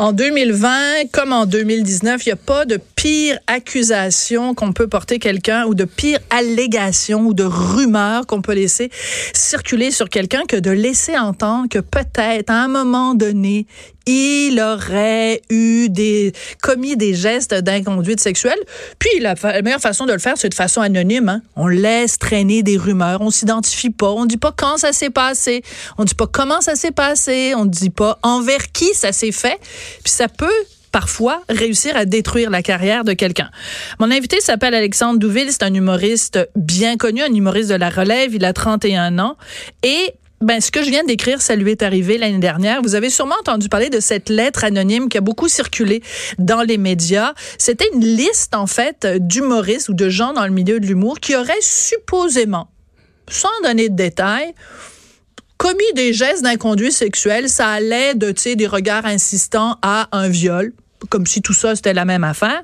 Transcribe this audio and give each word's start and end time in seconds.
En 0.00 0.12
2020, 0.12 1.10
comme 1.10 1.32
en 1.32 1.44
2019, 1.44 2.24
il 2.24 2.28
n'y 2.28 2.32
a 2.32 2.36
pas 2.36 2.64
de 2.64 2.78
pire 2.94 3.36
accusation 3.48 4.54
qu'on 4.54 4.72
peut 4.72 4.86
porter 4.86 5.18
quelqu'un 5.18 5.66
ou 5.66 5.74
de 5.74 5.84
pire 5.84 6.20
allégation 6.30 7.26
ou 7.26 7.34
de 7.34 7.42
rumeur 7.42 8.24
qu'on 8.28 8.40
peut 8.40 8.54
laisser 8.54 8.92
circuler 9.34 9.90
sur 9.90 10.08
quelqu'un 10.08 10.44
que 10.46 10.54
de 10.54 10.70
laisser 10.70 11.18
entendre 11.18 11.68
que 11.68 11.80
peut-être 11.80 12.48
à 12.48 12.62
un 12.62 12.68
moment 12.68 13.14
donné, 13.14 13.66
il 14.08 14.58
aurait 14.58 15.42
eu 15.50 15.90
des 15.90 16.32
commis 16.62 16.96
des 16.96 17.14
gestes 17.14 17.52
d'inconduite 17.52 18.20
sexuelle. 18.20 18.58
Puis 18.98 19.20
la, 19.20 19.34
meilleure 19.62 19.80
façon 19.80 20.06
de 20.06 20.12
le 20.12 20.18
faire, 20.18 20.38
c'est 20.38 20.48
de 20.48 20.54
façon 20.54 20.80
anonyme. 20.80 21.28
hein. 21.28 21.42
On 21.56 21.66
laisse 21.66 22.18
traîner 22.18 22.62
des 22.62 22.78
rumeurs, 22.78 23.20
on 23.20 23.30
s'identifie 23.30 23.90
pas, 23.90 24.10
on 24.10 24.24
dit 24.24 24.38
pas 24.38 24.54
quand 24.56 24.78
ça 24.78 24.94
s'est 24.94 25.10
passé, 25.10 25.62
on 25.98 26.04
dit 26.04 26.14
pas 26.14 26.26
comment 26.26 26.62
ça 26.62 26.74
s'est 26.74 26.90
passé, 26.90 27.52
on 27.54 27.66
dit 27.66 27.90
pas 27.90 28.18
envers 28.22 28.72
qui 28.72 28.94
ça 28.94 29.12
s'est 29.12 29.32
fait. 29.32 29.58
Puis 30.02 30.12
ça 30.12 30.28
peut 30.28 30.46
parfois 30.90 31.42
réussir 31.50 31.94
à 31.94 32.06
détruire 32.06 32.48
la 32.48 32.62
carrière 32.62 33.04
de 33.04 33.12
quelqu'un. 33.12 33.50
Mon 33.98 34.10
invité 34.10 34.40
s'appelle 34.40 34.74
Alexandre 34.74 35.18
Douville, 35.18 35.52
c'est 35.52 35.64
un 35.64 35.74
humoriste 35.74 36.38
bien 36.56 36.96
connu, 36.96 37.20
un 37.22 37.32
humoriste 37.34 37.68
de 37.68 37.74
la 37.74 37.90
relève, 37.90 38.34
il 38.34 38.44
a 38.46 38.54
31 38.54 39.18
ans 39.18 39.36
et 39.82 40.14
ben, 40.40 40.60
ce 40.60 40.70
que 40.70 40.82
je 40.82 40.90
viens 40.90 41.04
décrire, 41.04 41.42
ça 41.42 41.56
lui 41.56 41.72
est 41.72 41.82
arrivé 41.82 42.16
l'année 42.16 42.38
dernière. 42.38 42.80
Vous 42.82 42.94
avez 42.94 43.10
sûrement 43.10 43.34
entendu 43.40 43.68
parler 43.68 43.90
de 43.90 43.98
cette 43.98 44.28
lettre 44.28 44.64
anonyme 44.64 45.08
qui 45.08 45.18
a 45.18 45.20
beaucoup 45.20 45.48
circulé 45.48 46.02
dans 46.38 46.62
les 46.62 46.78
médias. 46.78 47.34
C'était 47.58 47.88
une 47.92 48.04
liste, 48.04 48.54
en 48.54 48.66
fait, 48.66 49.06
d'humoristes 49.18 49.88
ou 49.88 49.94
de 49.94 50.08
gens 50.08 50.32
dans 50.32 50.44
le 50.44 50.52
milieu 50.52 50.78
de 50.78 50.86
l'humour 50.86 51.18
qui 51.18 51.34
auraient 51.34 51.60
supposément, 51.60 52.68
sans 53.28 53.48
donner 53.64 53.88
de 53.88 53.96
détails, 53.96 54.54
commis 55.56 55.92
des 55.94 56.12
gestes 56.12 56.44
d'inconduite 56.44 56.92
sexuelle. 56.92 57.48
Ça 57.48 57.68
allait 57.68 58.14
de, 58.14 58.30
tu 58.30 58.42
sais, 58.42 58.56
des 58.56 58.68
regards 58.68 59.06
insistants 59.06 59.76
à 59.82 60.08
un 60.12 60.28
viol, 60.28 60.72
comme 61.10 61.26
si 61.26 61.42
tout 61.42 61.52
ça, 61.52 61.74
c'était 61.74 61.94
la 61.94 62.04
même 62.04 62.24
affaire. 62.24 62.62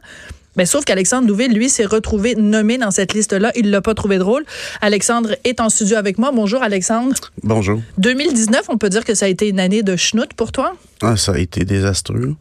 Mais 0.56 0.66
sauf 0.66 0.84
qu'Alexandre 0.84 1.26
Douville, 1.26 1.52
lui, 1.52 1.68
s'est 1.68 1.84
retrouvé 1.84 2.34
nommé 2.36 2.78
dans 2.78 2.90
cette 2.90 3.12
liste-là. 3.14 3.50
Il 3.56 3.70
l'a 3.70 3.80
pas 3.80 3.94
trouvé 3.94 4.18
drôle. 4.18 4.44
Alexandre 4.80 5.34
est 5.44 5.60
en 5.60 5.68
studio 5.68 5.96
avec 5.96 6.18
moi. 6.18 6.30
Bonjour, 6.32 6.62
Alexandre. 6.62 7.14
Bonjour. 7.42 7.80
2019, 7.98 8.62
on 8.68 8.78
peut 8.78 8.88
dire 8.88 9.04
que 9.04 9.14
ça 9.14 9.26
a 9.26 9.28
été 9.28 9.48
une 9.48 9.60
année 9.60 9.82
de 9.82 9.96
schnout 9.96 10.32
pour 10.34 10.52
toi? 10.52 10.74
Ah, 11.02 11.16
ça 11.16 11.32
a 11.32 11.38
été 11.38 11.64
désastreux. 11.64 12.34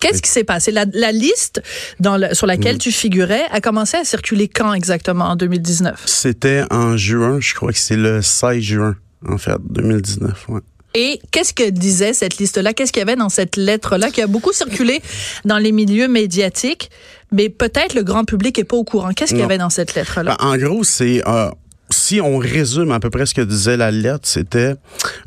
Qu'est-ce 0.00 0.20
qui 0.20 0.30
s'est 0.30 0.44
passé? 0.44 0.70
La, 0.70 0.84
la 0.92 1.12
liste 1.12 1.62
dans 2.00 2.16
le- 2.18 2.34
sur 2.34 2.46
laquelle 2.46 2.76
tu 2.78 2.92
figurais 2.92 3.44
a 3.52 3.60
commencé 3.60 3.96
à 3.96 4.04
circuler 4.04 4.48
quand 4.48 4.74
exactement 4.74 5.26
en 5.26 5.36
2019? 5.36 6.02
C'était 6.06 6.64
en 6.70 6.96
juin, 6.96 7.38
je 7.40 7.54
crois 7.54 7.72
que 7.72 7.78
c'est 7.78 7.96
le 7.96 8.20
16 8.20 8.60
juin, 8.60 8.96
en 9.26 9.38
fait, 9.38 9.56
2019. 9.70 10.46
Ouais. 10.48 10.60
Et 10.96 11.20
qu'est-ce 11.30 11.52
que 11.54 11.70
disait 11.70 12.12
cette 12.12 12.36
liste-là? 12.38 12.72
Qu'est-ce 12.74 12.92
qu'il 12.92 13.00
y 13.00 13.02
avait 13.02 13.16
dans 13.16 13.28
cette 13.28 13.56
lettre-là 13.56 14.10
qui 14.10 14.20
a 14.20 14.26
beaucoup 14.26 14.52
circulé 14.52 15.00
dans 15.44 15.58
les 15.58 15.72
milieux 15.72 16.06
médiatiques, 16.08 16.90
mais 17.34 17.48
peut-être 17.50 17.94
le 17.94 18.02
grand 18.02 18.24
public 18.24 18.58
est 18.58 18.64
pas 18.64 18.76
au 18.76 18.84
courant. 18.84 19.10
Qu'est-ce 19.12 19.32
qu'il 19.32 19.40
y 19.40 19.44
avait 19.44 19.58
dans 19.58 19.70
cette 19.70 19.94
lettre-là? 19.94 20.36
Ben, 20.38 20.46
en 20.46 20.56
gros, 20.56 20.84
c'est 20.84 21.22
euh, 21.28 21.50
si 21.90 22.20
on 22.20 22.38
résume 22.38 22.90
à 22.92 23.00
peu 23.00 23.10
près 23.10 23.26
ce 23.26 23.34
que 23.34 23.42
disait 23.42 23.76
la 23.76 23.90
lettre, 23.90 24.26
c'était 24.26 24.74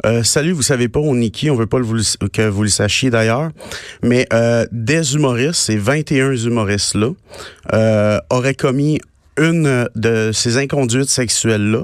euh, 0.06 0.24
salut, 0.24 0.52
vous 0.54 0.64
savez 0.64 0.88
pas 0.90 1.00
on 1.00 1.20
est 1.22 1.30
qui, 1.30 1.50
on 1.50 1.56
veut 1.56 1.68
pas 1.68 1.78
le- 1.80 1.86
vous 1.86 1.94
le- 1.96 2.28
que 2.30 2.48
vous 2.48 2.64
le 2.64 2.70
sachiez 2.70 3.10
d'ailleurs, 3.10 3.52
mais 4.04 4.26
euh, 4.34 4.66
des 4.72 5.14
humoristes, 5.16 5.60
ces 5.62 5.78
21 5.78 6.32
humoristes 6.36 6.96
là, 6.96 7.12
euh, 7.74 8.18
auraient 8.30 8.56
commis 8.56 9.00
une 9.40 9.88
de 9.96 10.32
ces 10.34 10.58
inconduites 10.58 11.10
sexuelles 11.10 11.70
là. 11.70 11.84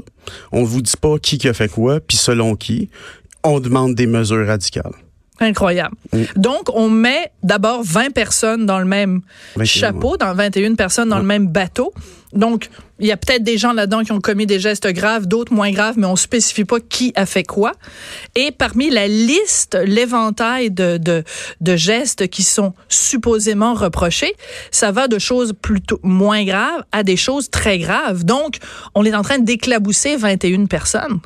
On 0.52 0.64
vous 0.64 0.82
dit 0.82 0.98
pas 1.00 1.20
qui 1.20 1.38
qui 1.38 1.48
a 1.48 1.54
fait 1.54 1.70
quoi, 1.70 2.00
puis 2.00 2.18
selon 2.18 2.56
qui. 2.56 2.90
On 3.44 3.60
demande 3.60 3.94
des 3.94 4.08
mesures 4.08 4.48
radicales. 4.48 4.94
Incroyable. 5.40 5.96
Donc, 6.36 6.70
on 6.74 6.90
met 6.90 7.32
d'abord 7.42 7.84
20 7.84 8.14
personnes 8.14 8.66
dans 8.66 8.80
le 8.80 8.86
même 8.86 9.22
21, 9.56 9.66
chapeau, 9.66 10.18
dans 10.18 10.34
21 10.34 10.76
personnes 10.76 11.10
dans 11.10 11.18
le 11.18 11.26
même 11.26 11.48
bateau. 11.48 11.94
Donc, 12.34 12.70
il 13.00 13.08
y 13.08 13.12
a 13.12 13.18
peut-être 13.18 13.44
des 13.44 13.58
gens 13.58 13.74
là-dedans 13.74 14.04
qui 14.04 14.12
ont 14.12 14.22
commis 14.22 14.46
des 14.46 14.60
gestes 14.60 14.88
graves, 14.88 15.28
d'autres 15.28 15.54
moins 15.54 15.72
graves, 15.72 15.96
mais 15.98 16.08
on 16.08 16.16
spécifie 16.16 16.64
pas 16.64 16.80
qui 16.80 17.12
a 17.16 17.26
fait 17.26 17.44
quoi. 17.44 17.74
Et 18.36 18.52
parmi 18.52 18.90
la 18.90 19.08
liste, 19.08 19.78
l'éventail 19.86 20.72
de, 20.72 20.98
de, 20.98 21.24
de 21.62 21.76
gestes 21.76 22.28
qui 22.28 22.44
sont 22.44 22.74
supposément 22.90 23.74
reprochés, 23.74 24.34
ça 24.72 24.92
va 24.92 25.08
de 25.08 25.20
choses 25.20 25.54
plutôt 25.60 26.00
moins 26.04 26.46
graves 26.46 26.84
à 26.92 27.04
des 27.04 27.18
choses 27.18 27.50
très 27.50 27.78
graves. 27.78 28.24
Donc, 28.24 28.58
on 28.96 29.06
est 29.06 29.16
en 29.16 29.22
train 29.22 29.40
d'éclabousser 29.40 30.16
21 30.16 30.66
personnes. 30.66 31.20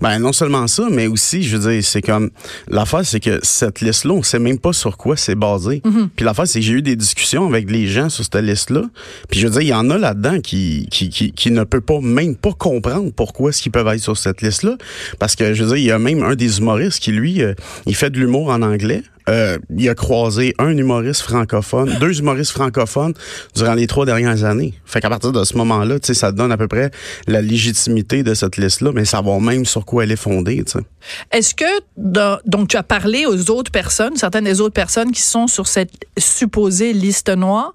Ben 0.00 0.18
non 0.18 0.32
seulement 0.32 0.66
ça, 0.66 0.88
mais 0.90 1.06
aussi, 1.06 1.42
je 1.42 1.56
veux 1.56 1.70
dire, 1.70 1.84
c'est 1.84 2.02
comme 2.02 2.30
l'affaire, 2.68 3.06
c'est 3.06 3.20
que 3.20 3.38
cette 3.42 3.80
liste-là, 3.80 4.14
on 4.14 4.22
sait 4.22 4.38
même 4.38 4.58
pas 4.58 4.72
sur 4.72 4.96
quoi 4.96 5.16
c'est 5.16 5.34
basé. 5.34 5.82
Puis 6.16 6.24
l'affaire, 6.24 6.46
c'est 6.46 6.58
que 6.58 6.66
j'ai 6.66 6.72
eu 6.72 6.82
des 6.82 6.96
discussions 6.96 7.46
avec 7.46 7.70
les 7.70 7.86
gens 7.86 8.08
sur 8.08 8.24
cette 8.24 8.36
liste-là. 8.36 8.82
Puis 9.30 9.38
je 9.38 9.46
veux 9.46 9.52
dire, 9.52 9.62
il 9.62 9.68
y 9.68 9.74
en 9.74 9.88
a 9.90 9.98
là-dedans 9.98 10.40
qui, 10.42 10.86
qui, 10.90 11.32
qui, 11.32 11.50
ne 11.50 11.64
peut 11.64 11.80
pas 11.80 12.00
même 12.00 12.36
pas 12.36 12.52
comprendre 12.52 13.10
pourquoi 13.14 13.50
est-ce 13.50 13.62
qu'ils 13.62 13.72
peuvent 13.72 13.88
être 13.88 14.00
sur 14.00 14.16
cette 14.16 14.42
liste-là. 14.42 14.76
Parce 15.18 15.36
que 15.36 15.54
je 15.54 15.62
veux 15.64 15.68
dire, 15.70 15.78
il 15.78 15.84
y 15.84 15.90
a 15.90 15.98
même 15.98 16.22
un 16.22 16.34
des 16.34 16.58
humoristes 16.58 17.00
qui 17.00 17.12
lui, 17.12 17.42
euh, 17.42 17.54
il 17.86 17.94
fait 17.94 18.10
de 18.10 18.18
l'humour 18.18 18.50
en 18.50 18.62
anglais. 18.62 19.02
Euh, 19.28 19.58
il 19.76 19.88
a 19.88 19.94
croisé 19.94 20.54
un 20.58 20.76
humoriste 20.76 21.22
francophone, 21.22 21.96
deux 22.00 22.18
humoristes 22.18 22.50
francophones 22.52 23.14
durant 23.54 23.74
les 23.74 23.86
trois 23.86 24.04
dernières 24.06 24.44
années. 24.44 24.74
Fait 24.84 25.00
qu'à 25.00 25.08
partir 25.08 25.32
de 25.32 25.44
ce 25.44 25.56
moment-là, 25.56 26.00
tu 26.00 26.08
sais, 26.08 26.14
ça 26.14 26.32
donne 26.32 26.50
à 26.52 26.56
peu 26.56 26.68
près 26.68 26.90
la 27.26 27.40
légitimité 27.40 28.22
de 28.22 28.34
cette 28.34 28.56
liste-là, 28.56 28.90
mais 28.94 29.04
savoir 29.04 29.40
même 29.40 29.64
sur 29.64 29.84
quoi 29.84 30.04
elle 30.04 30.12
est 30.12 30.16
fondée, 30.16 30.62
tu 30.64 30.72
sais. 30.72 30.84
Est-ce 31.30 31.54
que, 31.54 31.64
dans- 31.96 32.38
donc, 32.46 32.68
tu 32.68 32.76
as 32.76 32.82
parlé 32.82 33.26
aux 33.26 33.50
autres 33.50 33.70
personnes, 33.70 34.16
certaines 34.16 34.44
des 34.44 34.60
autres 34.60 34.74
personnes 34.74 35.12
qui 35.12 35.22
sont 35.22 35.46
sur 35.46 35.66
cette 35.66 35.90
supposée 36.18 36.92
liste 36.92 37.28
noire. 37.28 37.74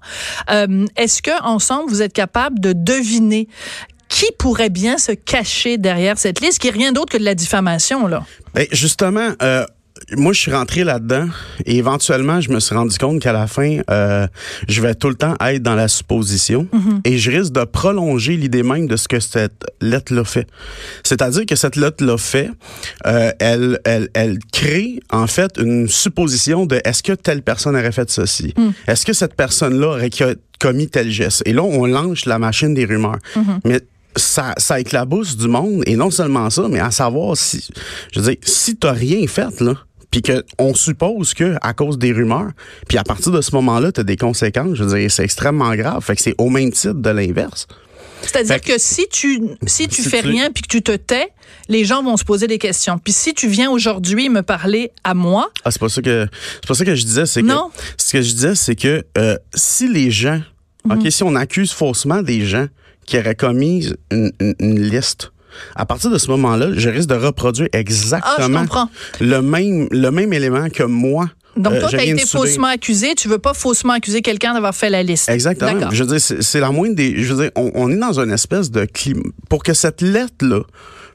Euh, 0.50 0.86
Est-ce 0.96 1.22
que, 1.22 1.42
ensemble, 1.42 1.90
vous 1.90 2.02
êtes 2.02 2.12
capable 2.12 2.60
de 2.60 2.72
deviner 2.72 3.48
qui 4.08 4.26
pourrait 4.38 4.70
bien 4.70 4.96
se 4.96 5.12
cacher 5.12 5.76
derrière 5.76 6.16
cette 6.18 6.40
liste, 6.40 6.58
qui 6.60 6.68
est 6.68 6.72
rien 6.72 6.92
d'autre 6.92 7.12
que 7.12 7.18
de 7.18 7.24
la 7.24 7.34
diffamation, 7.34 8.06
là? 8.06 8.24
Ben, 8.54 8.66
justement, 8.72 9.32
euh, 9.42 9.66
moi, 10.16 10.32
je 10.32 10.40
suis 10.40 10.52
rentré 10.52 10.84
là-dedans 10.84 11.28
et 11.66 11.76
éventuellement, 11.76 12.40
je 12.40 12.50
me 12.50 12.60
suis 12.60 12.74
rendu 12.74 12.96
compte 12.96 13.20
qu'à 13.20 13.32
la 13.32 13.46
fin, 13.46 13.80
euh, 13.90 14.26
je 14.66 14.80
vais 14.80 14.94
tout 14.94 15.08
le 15.08 15.14
temps 15.14 15.34
être 15.40 15.62
dans 15.62 15.74
la 15.74 15.88
supposition 15.88 16.66
et 17.04 17.18
je 17.18 17.30
risque 17.30 17.52
de 17.52 17.64
prolonger 17.64 18.36
l'idée 18.36 18.62
même 18.62 18.86
de 18.86 18.96
ce 18.96 19.06
que 19.06 19.20
cette 19.20 19.66
lettre-là 19.82 20.24
fait. 20.24 20.46
C'est-à-dire 21.04 21.44
que 21.46 21.56
cette 21.56 21.76
lettre-là 21.76 22.16
fait, 22.16 22.50
euh, 23.06 23.32
elle, 23.38 23.80
elle, 23.84 24.08
elle 24.14 24.38
crée 24.52 25.00
en 25.10 25.26
fait 25.26 25.58
une 25.58 25.88
supposition 25.88 26.64
de 26.64 26.80
est-ce 26.84 27.02
que 27.02 27.12
telle 27.12 27.42
personne 27.42 27.76
aurait 27.76 27.92
fait 27.92 28.08
ceci? 28.10 28.54
Est-ce 28.86 29.04
que 29.04 29.12
cette 29.12 29.34
personne-là 29.34 29.88
aurait 29.88 30.10
co- 30.10 30.24
commis 30.58 30.88
tel 30.88 31.10
geste? 31.10 31.42
Et 31.44 31.52
là, 31.52 31.62
on 31.62 31.84
lance 31.86 32.24
la 32.24 32.38
machine 32.38 32.72
des 32.72 32.86
rumeurs. 32.86 33.18
Mais 33.64 33.80
ça, 34.16 34.54
ça 34.56 34.80
éclabousse 34.80 35.36
du 35.36 35.48
monde 35.48 35.82
et 35.86 35.94
non 35.96 36.10
seulement 36.10 36.48
ça, 36.50 36.66
mais 36.68 36.80
à 36.80 36.90
savoir 36.90 37.36
si, 37.36 37.68
je 38.12 38.20
veux 38.20 38.26
dire, 38.30 38.36
si 38.42 38.74
t'as 38.76 38.92
rien 38.92 39.26
fait 39.28 39.60
là, 39.60 39.74
puis 40.10 40.22
que 40.22 40.44
on 40.58 40.74
suppose 40.74 41.34
que 41.34 41.56
à 41.62 41.74
cause 41.74 41.98
des 41.98 42.12
rumeurs, 42.12 42.50
puis 42.88 42.98
à 42.98 43.04
partir 43.04 43.32
de 43.32 43.40
ce 43.40 43.54
moment-là, 43.56 43.92
t'as 43.92 44.02
des 44.04 44.16
conséquences. 44.16 44.74
Je 44.76 44.84
veux 44.84 44.98
dire, 44.98 45.10
c'est 45.10 45.24
extrêmement 45.24 45.74
grave. 45.74 46.02
Fait 46.02 46.16
que 46.16 46.22
c'est 46.22 46.34
au 46.38 46.48
même 46.50 46.70
titre 46.72 46.94
de 46.94 47.10
l'inverse. 47.10 47.66
C'est-à-dire 48.22 48.60
que- 48.60 48.72
que 48.72 48.78
si 48.78 49.06
tu, 49.10 49.40
si 49.66 49.86
tu 49.86 50.02
Si 50.02 50.08
fais 50.08 50.22
tu- 50.22 50.28
rien 50.28 50.50
puis 50.50 50.62
que 50.62 50.68
tu 50.68 50.82
te 50.82 50.90
tais, 50.96 51.28
les 51.68 51.84
gens 51.84 52.02
vont 52.02 52.16
se 52.16 52.24
poser 52.24 52.48
des 52.48 52.58
questions. 52.58 52.98
Puis 52.98 53.12
si 53.12 53.32
tu 53.32 53.46
viens 53.48 53.70
aujourd'hui 53.70 54.28
me 54.28 54.42
parler 54.42 54.90
à 55.04 55.14
moi, 55.14 55.50
Ah, 55.64 55.70
c'est 55.70 55.78
pas 55.78 55.88
ça 55.88 56.02
que 56.02 56.26
c'est 56.54 56.66
pas 56.66 56.74
ça 56.74 56.84
que 56.84 56.94
je 56.96 57.04
disais, 57.04 57.26
c'est 57.26 57.42
que 57.42 57.46
Non. 57.46 57.70
ce 57.96 58.12
que 58.12 58.20
je 58.22 58.32
disais, 58.32 58.54
c'est 58.56 58.74
que 58.74 59.04
euh, 59.16 59.36
si 59.54 59.88
les 59.88 60.10
gens, 60.10 60.40
Mhm. 60.84 60.98
ok, 60.98 61.12
si 61.12 61.22
on 61.22 61.36
accuse 61.36 61.70
faussement 61.72 62.22
des 62.22 62.44
gens 62.44 62.66
qui 63.06 63.18
auraient 63.18 63.36
commis 63.36 63.92
une, 64.10 64.32
une- 64.40 64.54
une 64.58 64.80
liste. 64.82 65.30
À 65.76 65.86
partir 65.86 66.10
de 66.10 66.18
ce 66.18 66.28
moment-là, 66.30 66.68
je 66.74 66.88
risque 66.88 67.08
de 67.08 67.14
reproduire 67.14 67.68
exactement 67.72 68.58
Ah, 68.58 68.60
comprends. 68.60 68.90
le 69.20 69.40
même 69.42 69.88
le 69.90 70.10
même 70.10 70.32
élément 70.32 70.68
que 70.70 70.82
moi. 70.84 71.28
donc 71.56 71.72
euh, 71.74 71.80
toi, 71.80 71.88
tu 71.90 71.96
as 71.96 72.04
été 72.04 72.26
faussement 72.26 72.68
accusé, 72.68 73.14
tu 73.16 73.28
veux 73.28 73.38
pas 73.38 73.54
faussement 73.54 73.94
accuser 73.94 74.22
quelqu'un 74.22 74.54
d'avoir 74.54 74.74
fait 74.74 74.90
la 74.90 75.02
liste. 75.02 75.28
Exactement. 75.28 75.90
Je 75.90 76.04
veux 76.04 76.10
dire, 76.10 76.20
c'est 76.20 76.42
c'est 76.42 76.60
la 76.60 76.70
moindre 76.70 76.94
des. 76.94 77.22
Je 77.22 77.32
veux 77.34 77.42
dire, 77.44 77.50
on, 77.56 77.70
on 77.74 77.90
est 77.90 77.96
dans 77.96 78.20
une 78.20 78.30
espèce 78.30 78.70
de 78.70 78.84
climat. 78.84 79.22
Pour 79.48 79.62
que 79.62 79.74
cette 79.74 80.02
lettre-là 80.02 80.60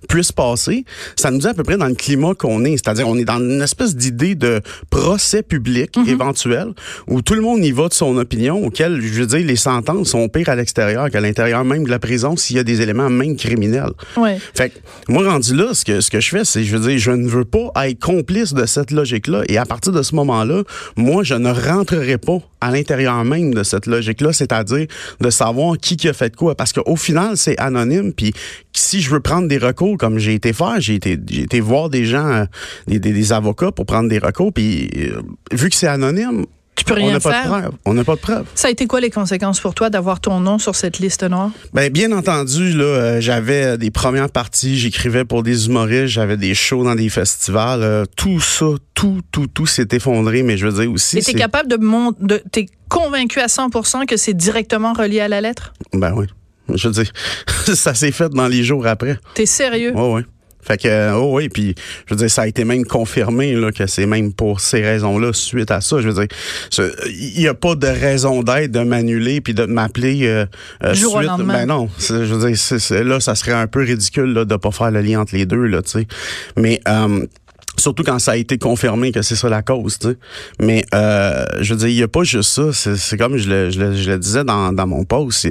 puisse 0.07 0.31
passer, 0.31 0.85
ça 1.15 1.31
nous 1.31 1.39
dit 1.39 1.47
à 1.47 1.53
peu 1.53 1.63
près 1.63 1.77
dans 1.77 1.87
le 1.87 1.95
climat 1.95 2.33
qu'on 2.35 2.65
est. 2.65 2.77
C'est-à-dire, 2.77 3.07
on 3.07 3.17
est 3.17 3.25
dans 3.25 3.39
une 3.39 3.61
espèce 3.61 3.95
d'idée 3.95 4.35
de 4.35 4.61
procès 4.89 5.43
public 5.43 5.91
Mhm. 5.97 6.07
éventuel 6.09 6.67
où 7.07 7.21
tout 7.21 7.33
le 7.33 7.41
monde 7.41 7.63
y 7.63 7.71
va 7.71 7.87
de 7.87 7.93
son 7.93 8.17
opinion, 8.17 8.63
auquel, 8.65 9.01
je 9.01 9.21
veux 9.21 9.27
dire, 9.27 9.45
les 9.45 9.55
sentences 9.55 10.09
sont 10.09 10.27
pires 10.29 10.49
à 10.49 10.55
l'extérieur 10.55 11.09
qu'à 11.09 11.21
l'intérieur 11.21 11.63
même 11.65 11.83
de 11.85 11.89
la 11.89 11.99
prison 11.99 12.35
s'il 12.35 12.55
y 12.55 12.59
a 12.59 12.63
des 12.63 12.81
éléments 12.81 13.09
même 13.09 13.35
criminels. 13.35 13.91
Ouais. 14.17 14.37
Fait 14.55 14.69
que, 14.69 14.79
moi, 15.07 15.23
rendu 15.29 15.55
là, 15.55 15.73
ce 15.73 15.83
que, 15.85 16.01
ce 16.01 16.09
que 16.09 16.19
je 16.19 16.29
fais, 16.29 16.45
c'est, 16.45 16.63
je 16.63 16.75
veux 16.77 16.87
dire, 16.89 16.97
je 16.99 17.11
ne 17.11 17.27
veux 17.27 17.45
pas 17.45 17.71
être 17.87 17.99
complice 17.99 18.53
de 18.53 18.65
cette 18.65 18.91
logique-là. 18.91 19.43
Et 19.47 19.57
à 19.57 19.65
partir 19.65 19.91
de 19.91 20.01
ce 20.01 20.15
moment-là, 20.15 20.63
moi, 20.95 21.23
je 21.23 21.35
ne 21.35 21.51
rentrerai 21.51 22.17
pas 22.17 22.39
à 22.61 22.71
l'intérieur 22.71 23.23
même 23.25 23.53
de 23.53 23.63
cette 23.63 23.87
logique-là, 23.87 24.31
c'est-à-dire 24.33 24.87
de 25.19 25.29
savoir 25.29 25.77
qui 25.77 25.97
qui 25.97 26.07
a 26.07 26.13
fait 26.13 26.35
quoi. 26.35 26.55
Parce 26.55 26.71
qu'au 26.73 26.95
final, 26.95 27.35
c'est 27.37 27.57
anonyme. 27.59 28.13
Puis 28.13 28.33
si 28.73 29.01
je 29.01 29.09
veux 29.09 29.19
prendre 29.19 29.47
des 29.47 29.57
recours 29.57 29.92
comme 29.97 30.17
j'ai 30.19 30.33
été 30.33 30.53
faire, 30.53 30.79
j'ai 30.79 30.95
été, 30.95 31.17
j'ai 31.29 31.43
été 31.43 31.59
voir 31.59 31.89
des 31.89 32.05
gens, 32.05 32.27
euh, 32.27 32.45
des, 32.87 32.99
des, 32.99 33.13
des 33.13 33.33
avocats 33.33 33.71
pour 33.71 33.85
prendre 33.85 34.09
des 34.09 34.19
recours. 34.19 34.51
Puis 34.53 34.89
euh, 34.97 35.21
vu 35.51 35.69
que 35.69 35.75
c'est 35.75 35.87
anonyme, 35.87 36.45
Tu 36.75 36.85
peux 36.85 36.93
on 36.93 36.95
rien 36.95 37.13
n'a 37.13 37.19
pas 37.19 37.43
de 37.43 37.47
preuve. 37.47 37.71
On 37.85 37.93
n'a 37.93 38.03
pas 38.03 38.15
de 38.15 38.19
preuve. 38.19 38.45
Ça 38.55 38.67
a 38.67 38.71
été 38.71 38.87
quoi 38.87 38.99
les 38.99 39.11
conséquences 39.11 39.59
pour 39.59 39.75
toi 39.75 39.89
d'avoir 39.91 40.19
ton 40.19 40.39
nom 40.39 40.57
sur 40.57 40.75
cette 40.75 40.97
liste 40.99 41.23
noire? 41.23 41.51
Ben 41.73 41.91
bien 41.91 42.11
entendu 42.11 42.73
là, 42.73 42.83
euh, 42.83 43.21
j'avais 43.21 43.77
des 43.77 43.91
premières 43.91 44.29
parties, 44.29 44.77
j'écrivais 44.79 45.23
pour 45.23 45.43
des 45.43 45.67
humoristes, 45.67 46.07
j'avais 46.07 46.37
des 46.37 46.55
shows 46.55 46.83
dans 46.83 46.95
des 46.95 47.09
festivals, 47.09 47.83
euh, 47.83 48.05
tout 48.15 48.39
ça, 48.39 48.65
tout 48.95 49.21
tout 49.31 49.47
tout 49.47 49.67
s'est 49.67 49.87
effondré, 49.91 50.41
mais 50.41 50.57
je 50.57 50.67
veux 50.67 50.81
dire 50.81 50.91
aussi 50.91 51.19
Et 51.19 51.21
t'es 51.21 51.33
capable 51.33 51.69
de 51.69 51.77
mon... 51.77 52.11
de 52.19 52.41
t'es 52.51 52.65
convaincu 52.89 53.39
à 53.39 53.47
100% 53.47 54.05
que 54.05 54.17
c'est 54.17 54.33
directement 54.33 54.93
relié 54.93 55.19
à 55.19 55.27
la 55.27 55.41
lettre? 55.41 55.73
ben 55.93 56.13
oui. 56.15 56.25
Je 56.73 56.87
veux 56.87 56.93
dire 56.93 57.11
ça 57.75 57.93
s'est 57.93 58.11
fait 58.11 58.29
dans 58.29 58.47
les 58.47 58.63
jours 58.63 58.87
après. 58.87 59.17
T'es 59.33 59.45
sérieux? 59.45 59.93
Ouais 59.93 60.13
ouais. 60.13 60.23
Fait 60.63 60.77
que 60.77 60.87
euh, 60.87 61.15
oh 61.15 61.35
oui, 61.35 61.49
puis 61.49 61.75
je 62.05 62.13
veux 62.13 62.17
dire 62.17 62.31
ça 62.31 62.43
a 62.43 62.47
été 62.47 62.63
même 62.63 62.85
confirmé 62.85 63.53
là 63.53 63.71
que 63.71 63.85
c'est 63.85 64.05
même 64.05 64.33
pour 64.33 64.61
ces 64.61 64.81
raisons-là 64.81 65.33
suite 65.33 65.71
à 65.71 65.81
ça, 65.81 65.99
je 65.99 66.07
veux 66.07 66.13
dire 66.13 66.27
il 67.09 67.41
y 67.41 67.47
a 67.49 67.53
pas 67.53 67.75
de 67.75 67.87
raison 67.87 68.43
d'être 68.43 68.71
de 68.71 68.79
m'annuler 68.79 69.41
puis 69.41 69.53
de 69.53 69.65
m'appeler 69.65 70.21
euh, 70.23 70.45
euh, 70.83 70.91
au 70.91 70.95
suite 70.95 71.23
lendemain. 71.23 71.53
ben 71.53 71.65
non, 71.65 71.89
je 71.99 72.13
veux 72.13 72.49
dire 72.49 73.03
là 73.03 73.19
ça 73.19 73.35
serait 73.35 73.51
un 73.51 73.67
peu 73.67 73.81
ridicule 73.81 74.31
là 74.33 74.45
de 74.45 74.55
pas 74.55 74.71
faire 74.71 74.91
le 74.91 75.01
lien 75.01 75.19
entre 75.19 75.35
les 75.35 75.45
deux 75.45 75.65
là, 75.65 75.81
tu 75.81 75.91
sais. 75.91 76.07
Mais 76.55 76.79
euh, 76.87 77.25
Surtout 77.83 78.03
quand 78.03 78.17
ça 78.19 78.31
a 78.31 78.35
été 78.37 78.57
confirmé 78.57 79.11
que 79.11 79.21
c'est 79.21 79.35
ça 79.35 79.49
la 79.49 79.61
cause, 79.61 79.99
tu 79.99 80.07
sais. 80.07 80.17
Mais 80.61 80.85
euh, 80.93 81.43
je 81.59 81.73
veux 81.73 81.79
dire, 81.79 81.87
il 81.89 81.95
n'y 81.95 82.03
a 82.03 82.07
pas 82.07 82.23
juste 82.23 82.49
ça. 82.51 82.71
C'est 82.71 82.95
c'est 82.95 83.17
comme 83.17 83.35
je 83.35 83.49
le, 83.49 83.69
je 83.71 83.79
le, 83.79 83.93
je 83.95 84.09
le 84.11 84.17
disais 84.17 84.45
dans, 84.45 84.71
dans 84.71 84.87
mon 84.87 85.03
post. 85.03 85.49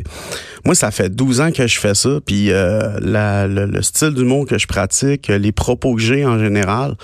Moi, 0.64 0.74
ça 0.74 0.90
fait 0.90 1.10
12 1.14 1.40
ans 1.42 1.50
que 1.52 1.66
je 1.66 1.78
fais 1.78 1.94
ça. 1.94 2.20
Puis 2.24 2.50
euh, 2.52 2.98
la, 3.00 3.46
le, 3.46 3.66
le 3.66 3.82
style 3.82 4.10
d'humour 4.14 4.46
que 4.46 4.56
je 4.58 4.66
pratique, 4.66 5.28
les 5.28 5.52
propos 5.52 5.94
que 5.94 6.00
j'ai 6.00 6.24
en 6.24 6.38
général, 6.38 6.94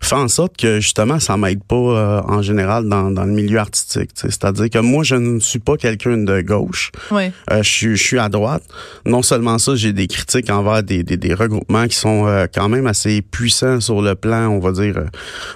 fait 0.00 0.14
en 0.14 0.28
sorte 0.28 0.56
que 0.56 0.80
justement, 0.80 1.18
ça 1.20 1.36
m'aide 1.36 1.62
pas 1.64 1.74
euh, 1.76 2.20
en 2.22 2.40
général 2.40 2.88
dans, 2.88 3.10
dans 3.10 3.24
le 3.24 3.32
milieu 3.32 3.58
artistique. 3.58 4.14
tu 4.14 4.22
sais. 4.22 4.28
C'est-à-dire 4.30 4.70
que 4.70 4.78
moi, 4.78 5.04
je 5.04 5.16
ne 5.16 5.38
suis 5.40 5.58
pas 5.58 5.76
quelqu'un 5.76 6.16
de 6.16 6.40
gauche. 6.40 6.92
Oui. 7.10 7.24
Euh, 7.50 7.62
je, 7.62 7.68
suis- 7.68 7.96
je 7.96 8.02
suis 8.02 8.18
à 8.18 8.28
droite. 8.30 8.62
Non 9.04 9.22
seulement 9.22 9.58
ça, 9.58 9.74
j'ai 9.74 9.92
des 9.92 10.06
critiques 10.06 10.48
envers 10.48 10.82
des, 10.82 11.02
des, 11.02 11.16
des 11.18 11.34
regroupements 11.34 11.86
qui 11.88 11.96
sont 11.96 12.26
euh, 12.26 12.46
quand 12.52 12.68
même 12.70 12.86
assez 12.86 13.20
puissants 13.20 13.80
sur 13.80 14.00
le 14.00 14.14
plan, 14.14 14.48
on 14.48 14.60
va 14.60 14.72
dire, 14.72 14.77
euh, 14.82 15.06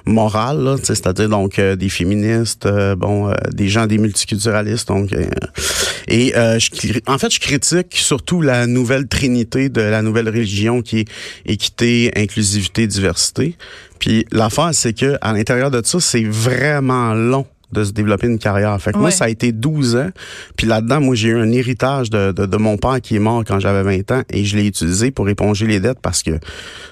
moral, 0.07 0.63
là, 0.63 0.77
tu 0.79 0.87
sais, 0.87 0.95
c'est-à-dire 0.95 1.29
donc 1.29 1.59
euh, 1.59 1.77
des 1.77 1.89
féministes, 1.89 2.67
euh, 2.67 2.95
bon, 2.95 3.29
euh, 3.29 3.35
des 3.53 3.69
gens, 3.69 3.87
des 3.87 3.99
multiculturalistes. 3.99 4.89
Donc, 4.89 5.13
euh, 5.13 5.25
et 6.09 6.35
euh, 6.37 6.59
en 7.07 7.19
fait, 7.19 7.33
je 7.33 7.41
critique 7.41 7.97
surtout 7.97 8.41
la 8.41 8.67
nouvelle 8.67 9.07
trinité 9.09 9.69
de 9.69 9.81
la 9.81 10.03
nouvelle 10.03 10.29
religion 10.29 10.83
qui 10.83 11.01
est 11.01 11.09
équité, 11.47 12.13
inclusivité, 12.17 12.87
diversité. 12.87 13.57
Puis 13.99 14.27
l'affaire, 14.33 14.71
c'est 14.73 14.93
que 14.93 15.17
à 15.21 15.33
l'intérieur 15.33 15.71
de 15.71 15.81
ça, 15.85 16.01
c'est 16.01 16.25
vraiment 16.25 17.15
long 17.15 17.47
de 17.73 17.85
se 17.85 17.93
développer 17.93 18.27
une 18.27 18.39
carrière. 18.39 18.81
Fait 18.81 18.93
que 18.93 18.99
moi, 18.99 19.11
ça 19.11 19.25
a 19.25 19.29
été 19.29 19.53
12 19.53 19.97
ans. 19.97 20.11
Puis 20.57 20.67
là-dedans, 20.67 21.01
moi, 21.01 21.15
j'ai 21.15 21.29
eu 21.29 21.39
un 21.39 21.51
héritage 21.51 22.11
de, 22.11 22.33
de, 22.33 22.47
de 22.47 22.57
mon 22.57 22.77
père 22.77 23.01
qui 23.01 23.17
est 23.17 23.21
mort 23.21 23.43
quand 23.47 23.59
j'avais 23.59 23.83
20 23.83 24.11
ans 24.13 24.23
et 24.31 24.45
je 24.45 24.57
l'ai 24.57 24.67
utilisé 24.67 25.11
pour 25.11 25.29
éponger 25.29 25.67
les 25.67 25.81
dettes 25.81 26.01
parce 26.01 26.23
que 26.23 26.33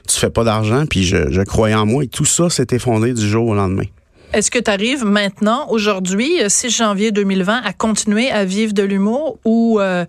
tu 0.09 0.19
fais 0.19 0.31
pas 0.31 0.45
d'argent. 0.45 0.85
Puis 0.87 1.05
je, 1.05 1.31
je 1.31 1.43
croyais 1.43 1.75
en 1.75 1.87
moi 1.87 2.05
et 2.05 2.09
tout 2.09 2.25
ça 2.25 2.51
s'est 2.51 2.69
effondré 2.73 3.13
du 3.13 3.27
jour 3.27 3.47
au 3.47 3.55
lendemain. 3.55 3.85
Est-ce 4.33 4.51
que 4.51 4.59
tu 4.61 4.71
arrives 4.71 5.05
maintenant, 5.05 5.67
aujourd'hui, 5.71 6.41
euh, 6.43 6.49
6 6.49 6.71
janvier 6.71 7.11
2020, 7.11 7.63
à 7.65 7.73
continuer 7.73 8.31
à 8.31 8.45
vivre 8.45 8.73
de 8.73 8.83
l'humour 8.83 9.39
ou 9.45 9.81
euh, 9.81 10.05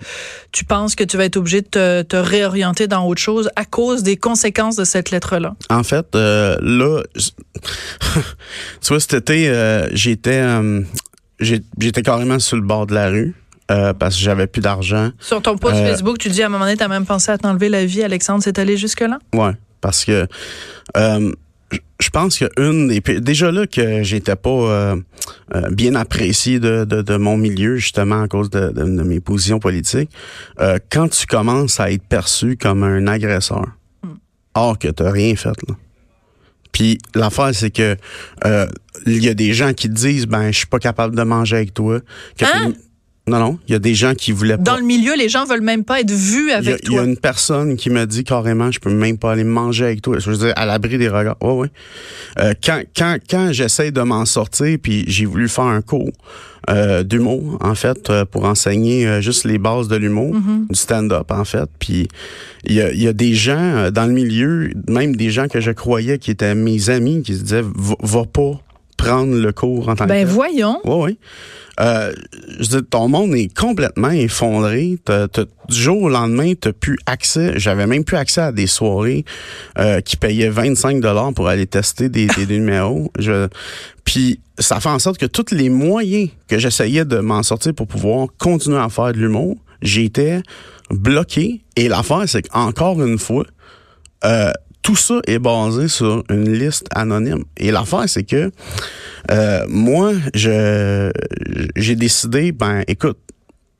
tu 0.52 0.64
penses 0.64 0.94
que 0.96 1.04
tu 1.04 1.18
vas 1.18 1.26
être 1.26 1.38
obligé 1.38 1.62
de 1.62 1.68
te, 1.68 2.02
te 2.04 2.16
réorienter 2.16 2.88
dans 2.88 3.06
autre 3.08 3.22
chose 3.22 3.50
à 3.56 3.66
cause 3.66 4.04
des 4.04 4.18
conséquences 4.18 4.76
de 4.76 4.84
cette 4.84 5.10
lettre-là? 5.12 5.56
En 5.70 5.84
fait, 5.84 6.06
euh, 6.16 6.56
là, 6.62 7.02
tu 8.82 8.88
vois, 8.90 9.00
cet 9.00 9.14
été, 9.14 9.50
euh, 9.50 9.88
j'étais, 9.94 10.40
euh, 10.40 10.82
j'étais 11.40 12.04
carrément 12.04 12.38
sur 12.40 12.58
le 12.58 12.64
bord 12.64 12.86
de 12.86 12.94
la 12.94 13.10
rue 13.10 13.34
euh, 13.72 13.94
parce 13.94 14.16
que 14.16 14.22
j'avais 14.22 14.46
plus 14.48 14.62
d'argent. 14.62 15.10
Sur 15.20 15.42
ton 15.42 15.58
post 15.58 15.76
Euh, 15.78 15.90
Facebook, 15.90 16.20
tu 16.20 16.30
dis 16.30 16.44
à 16.44 16.46
un 16.46 16.50
moment 16.50 16.66
donné, 16.66 16.78
tu 16.78 16.84
as 16.84 16.88
même 16.88 17.06
pensé 17.06 17.32
à 17.32 17.38
t'enlever 17.40 17.70
la 17.70 17.86
vie. 17.86 18.04
Alexandre, 18.04 18.44
c'est 18.44 18.60
allé 18.60 18.78
jusque-là? 18.78 19.18
Ouais, 19.34 19.54
parce 19.82 20.06
que 20.06 20.28
euh, 20.98 21.32
je 22.00 22.10
pense 22.10 22.40
que 22.40 22.46
une 22.60 22.88
des 22.88 23.00
déjà 23.22 23.52
là 23.52 23.68
que 23.68 24.04
j'étais 24.04 24.36
pas 24.36 24.50
euh, 24.50 24.96
euh, 25.56 25.70
bien 25.72 25.96
apprécié 25.96 26.60
de, 26.60 26.84
de, 26.84 27.02
de 27.02 27.16
mon 27.18 27.38
milieu 27.38 27.78
justement 27.78 28.24
à 28.24 28.28
cause 28.28 28.50
de, 28.50 28.70
de, 28.70 28.84
de 28.84 29.04
mes 29.04 29.20
positions 29.20 29.60
politiques. 29.60 30.10
euh, 30.60 30.80
quand 30.92 31.08
tu 31.10 31.26
commences 31.28 31.80
à 31.80 31.92
être 31.92 32.04
perçu 32.04 32.58
comme 32.58 32.84
un 32.84 33.08
agresseur, 33.08 33.66
or 34.56 34.78
que 34.80 34.88
t'as 34.90 35.12
rien 35.12 35.36
fait 35.36 35.50
là. 35.68 35.76
Puis 36.72 36.98
l'affaire 37.16 37.52
c'est 37.54 37.72
que 37.72 37.96
euh, 38.46 38.66
il 39.06 39.24
y 39.24 39.30
a 39.30 39.34
des 39.34 39.54
gens 39.54 39.74
qui 39.74 39.88
te 39.88 39.94
disent 39.94 40.26
ben 40.26 40.52
je 40.52 40.58
suis 40.58 40.68
pas 40.68 40.80
capable 40.80 41.16
de 41.16 41.24
manger 41.24 41.58
avec 41.58 41.74
toi. 41.74 42.00
Que 42.38 42.46
Hein? 42.46 42.74
Non 43.28 43.40
non, 43.40 43.60
il 43.68 43.72
y 43.74 43.76
a 43.76 43.80
des 43.80 43.94
gens 43.94 44.16
qui 44.16 44.32
voulaient 44.32 44.58
pas. 44.58 44.64
Dans 44.64 44.78
le 44.78 44.84
milieu, 44.84 45.16
les 45.16 45.30
gens 45.30 45.46
veulent 45.46 45.62
même 45.62 45.84
pas 45.84 46.02
être 46.02 46.10
vus 46.12 46.48
Il 46.48 46.50
y, 46.50 46.52
a, 46.54 46.58
avec 46.58 46.80
il 46.84 46.92
y 46.92 46.96
a 46.96 47.02
toi. 47.02 47.04
une 47.04 47.18
personne 47.18 47.76
qui 47.78 47.92
m'a 47.92 48.08
dit 48.08 48.24
carrément, 48.24 48.72
je 48.72 48.80
peux 48.80 48.92
même 48.92 49.18
pas 49.20 49.32
aller 49.34 49.44
manger 49.44 49.86
avec 49.86 50.02
toi. 50.02 50.18
Je 50.18 50.30
veux 50.32 50.38
dire, 50.38 50.54
à 50.56 50.66
l'abri 50.66 50.98
des 50.98 51.08
regards. 51.08 51.38
Ouais, 51.42 51.54
ouais. 51.54 51.68
Euh, 52.40 52.54
quand 52.64 52.82
quand, 52.98 53.18
quand 53.30 53.50
j'essaie 53.52 53.92
de 53.92 54.02
m'en 54.02 54.26
sortir, 54.26 54.76
puis 54.82 55.06
j'ai 55.08 55.26
voulu 55.26 55.48
faire 55.50 55.66
un 55.66 55.82
cours 55.82 56.10
euh, 56.70 57.04
d'humour, 57.04 57.60
en 57.62 57.76
fait, 57.76 58.10
euh, 58.10 58.26
pour 58.26 58.46
enseigner 58.46 59.06
euh, 59.08 59.22
juste 59.22 59.46
les 59.46 59.60
bases 59.60 59.88
de 59.88 59.96
l'humour, 59.98 60.36
du 60.70 60.76
stand-up, 60.76 61.30
en 61.32 61.46
fait. 61.46 61.70
Puis 61.78 62.08
il 62.66 62.74
y 62.74 62.82
a, 62.82 62.92
il 62.92 63.02
y 63.02 63.08
a 63.08 63.14
des 63.14 63.34
gens 63.36 63.54
euh, 63.58 63.92
dans 63.92 64.08
le 64.08 64.14
milieu, 64.14 64.72
même 64.88 65.16
des 65.16 65.30
gens 65.30 65.48
que 65.48 65.60
je 65.62 65.72
croyais 65.72 66.18
qui 66.18 66.32
étaient 66.32 66.56
mes 66.56 66.90
amis, 66.90 67.22
qui 67.22 67.36
se 67.36 67.44
disaient, 67.44 67.62
va, 67.64 67.96
va 68.02 68.24
pas 68.26 68.60
prendre 69.04 69.36
le 69.36 69.52
cours 69.52 69.90
en 69.90 69.96
tant 69.96 70.06
que 70.06 70.10
Ben 70.10 70.26
voyons. 70.26 70.80
Oui, 70.86 70.96
oui. 71.12 71.18
Euh, 71.80 72.12
je 72.60 72.68
dire, 72.68 72.82
ton 72.90 73.08
monde 73.08 73.34
est 73.34 73.52
complètement 73.58 74.12
effondré. 74.12 74.98
T'as- 75.04 75.28
t'as- 75.28 75.46
du 75.70 75.76
jour 75.76 76.04
au 76.04 76.10
lendemain, 76.10 76.54
tu 76.62 76.74
plus 76.74 76.98
accès. 77.06 77.54
J'avais 77.58 77.88
même 77.88 78.04
plus 78.04 78.18
accès 78.18 78.42
à 78.42 78.52
des 78.52 78.68
soirées 78.68 79.24
euh, 79.80 80.02
qui 80.02 80.18
payaient 80.18 80.50
25 80.50 81.00
dollars 81.00 81.34
pour 81.34 81.48
aller 81.48 81.66
tester 81.68 82.10
des, 82.10 82.28
des, 82.28 82.46
des 82.46 82.60
numéros. 82.60 83.12
Je, 83.18 83.48
puis 84.04 84.40
ça 84.60 84.80
fait 84.80 84.90
en 84.90 85.00
sorte 85.00 85.18
que 85.18 85.26
tous 85.26 85.56
les 85.56 85.70
moyens 85.70 86.30
que 86.48 86.60
j'essayais 86.60 87.06
de 87.06 87.18
m'en 87.20 87.42
sortir 87.42 87.74
pour 87.74 87.88
pouvoir 87.88 88.28
continuer 88.38 88.78
à 88.78 88.90
faire 88.90 89.14
de 89.14 89.18
l'humour, 89.18 89.56
j'étais 89.82 90.42
bloqué. 90.92 91.62
Et 91.78 91.88
l'affaire, 91.88 92.24
c'est 92.28 92.44
qu'encore 92.44 93.02
une 93.02 93.18
fois, 93.18 93.46
euh, 94.26 94.52
tout 94.82 94.96
ça 94.96 95.20
est 95.28 95.40
basé 95.40 95.88
sur 95.88 96.24
une 96.30 96.52
liste 96.52 96.88
anonyme. 96.96 97.44
Et 97.58 97.72
l'affaire, 97.72 98.06
c'est 98.08 98.24
que 98.24 98.52
euh, 99.30 99.66
moi, 99.70 100.14
je 100.34 101.12
j'ai 101.76 101.96
décidé, 101.96 102.52
ben, 102.52 102.84
écoute, 102.88 103.18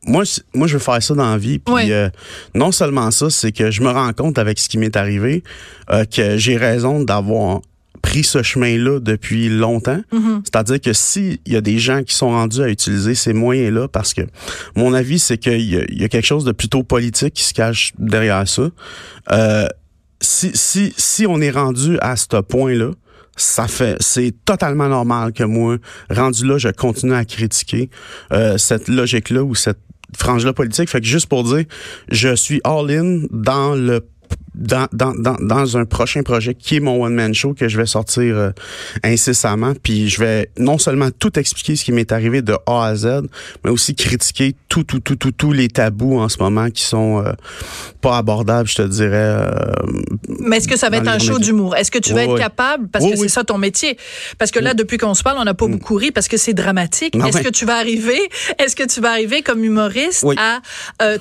moi, 0.06 0.24
moi, 0.54 0.68
je 0.68 0.74
veux 0.74 0.80
faire 0.80 1.02
ça 1.02 1.14
dans 1.14 1.30
la 1.30 1.38
vie. 1.38 1.60
Puis 1.60 1.92
euh, 1.92 2.10
non 2.56 2.72
seulement 2.72 3.12
ça, 3.12 3.30
c'est 3.30 3.52
que 3.52 3.72
je 3.72 3.82
me 3.82 3.90
rends 3.90 4.14
compte 4.14 4.38
avec 4.40 4.60
ce 4.60 4.68
qui 4.68 4.78
m'est 4.78 4.96
arrivé 4.96 5.44
euh, 5.92 6.06
que 6.06 6.38
j'ai 6.38 6.58
raison 6.58 7.04
d'avoir 7.04 7.62
pris 8.02 8.24
ce 8.24 8.42
chemin-là 8.42 9.00
depuis 9.00 9.48
longtemps. 9.48 10.02
C'est-à-dire 10.44 10.82
que 10.82 10.92
s'il 10.92 11.38
y 11.46 11.56
a 11.56 11.62
des 11.62 11.78
gens 11.78 12.02
qui 12.02 12.16
sont 12.16 12.30
rendus 12.30 12.64
à 12.64 12.70
utiliser 12.70 13.14
ces 13.14 13.32
moyens-là, 13.32 13.88
parce 13.88 14.16
que 14.16 14.24
mon 14.76 14.96
avis, 14.96 15.20
c'est 15.20 15.38
qu'il 15.38 15.62
y, 15.62 16.00
y 16.00 16.04
a 16.04 16.10
quelque 16.10 16.26
chose 16.26 16.44
de 16.44 16.52
plutôt 16.52 16.82
politique 16.82 17.36
qui 17.36 17.44
se 17.44 17.54
cache 17.54 17.94
derrière 18.00 18.48
ça. 18.48 18.70
Euh, 19.32 19.68
si, 20.22 20.52
si, 20.54 20.94
si 20.98 21.26
on 21.28 21.42
est 21.42 21.52
rendu 21.52 21.98
à 22.02 22.16
ce 22.16 22.42
point-là, 22.42 22.92
ça 23.36 23.68
fait, 23.68 23.98
c'est 24.00 24.34
totalement 24.46 24.88
normal 24.88 25.34
que 25.34 25.44
moi, 25.44 25.78
rendu 26.10 26.46
là, 26.46 26.58
je 26.58 26.70
continue 26.70 27.14
à 27.14 27.26
critiquer 27.26 27.90
euh, 28.32 28.58
cette 28.58 28.88
logique-là 28.88 29.44
ou 29.44 29.56
cette 29.56 29.80
frange-là 30.18 30.54
politique. 30.54 30.90
Fait 30.90 31.02
que 31.02 31.08
juste 31.08 31.28
pour 31.28 31.44
dire, 31.44 31.66
je 32.10 32.36
suis 32.36 32.62
all-in 32.64 33.22
dans 33.32 33.76
le 33.76 34.02
dans, 34.54 34.88
dans, 34.92 35.14
dans, 35.14 35.38
dans, 35.40 35.78
un 35.78 35.86
prochain 35.86 36.24
projet 36.24 36.54
qui 36.54 36.76
est 36.76 36.80
mon 36.80 37.04
one-man 37.04 37.34
show 37.34 37.54
que 37.54 37.68
je 37.68 37.78
vais 37.78 37.86
sortir 37.86 38.38
euh, 38.38 38.52
incessamment. 39.04 39.74
Puis 39.82 40.10
je 40.10 40.20
vais 40.20 40.50
non 40.58 40.78
seulement 40.78 41.10
tout 41.18 41.40
expliquer 41.40 41.76
ce 41.76 41.86
qui 41.86 41.92
m'est 41.92 42.12
arrivé 42.12 42.42
de 42.42 42.56
A 42.66 42.86
à 42.86 42.96
Z, 42.96 43.22
mais 43.64 43.72
aussi 43.72 43.96
critiquer 43.96 44.56
tout, 44.68 44.84
tout, 44.84 45.00
tout, 45.00 45.16
tout, 45.16 45.32
tous 45.32 45.54
les 45.54 45.68
tabous 45.68 46.20
en 46.20 46.30
ce 46.30 46.38
moment 46.40 46.70
qui 46.70 46.84
sont 46.84 47.24
euh, 47.26 47.32
pas 48.02 48.18
abordables, 48.18 48.68
je 48.68 48.76
te 48.76 48.82
dirais. 48.82 49.10
Euh, 49.14 49.52
mais 50.40 50.58
est-ce 50.58 50.68
que 50.68 50.78
ça 50.78 50.90
va 50.90 50.98
être 50.98 51.08
un 51.08 51.20
show 51.20 51.40
d'humour? 51.40 51.76
Est-ce 51.76 51.92
que 51.92 52.00
tu 52.00 52.14
vas 52.14 52.24
être 52.24 52.38
capable, 52.38 52.88
parce 52.90 53.06
que 53.06 53.16
c'est 53.16 53.30
ça 53.30 53.44
ton 53.44 53.58
métier? 53.58 53.98
Parce 54.38 54.52
que 54.52 54.60
là, 54.60 54.74
depuis 54.74 54.98
qu'on 54.98 55.14
se 55.14 55.24
parle, 55.24 55.38
on 55.40 55.46
n'a 55.46 55.54
pas 55.54 55.68
mm. 55.68 55.72
beaucoup 55.72 55.96
ri 55.96 56.12
parce 56.12 56.28
que 56.28 56.38
c'est 56.38 56.54
dramatique. 56.54 57.16
Est-ce 57.16 57.42
que 57.42 57.50
tu 57.50 57.66
vas 57.66 57.78
arriver, 57.78 58.20
est-ce 58.60 58.76
que 58.76 58.84
tu 58.84 59.02
vas 59.02 59.12
arriver 59.12 59.42
comme 59.42 59.64
humoriste 59.64 60.26
à 60.38 60.62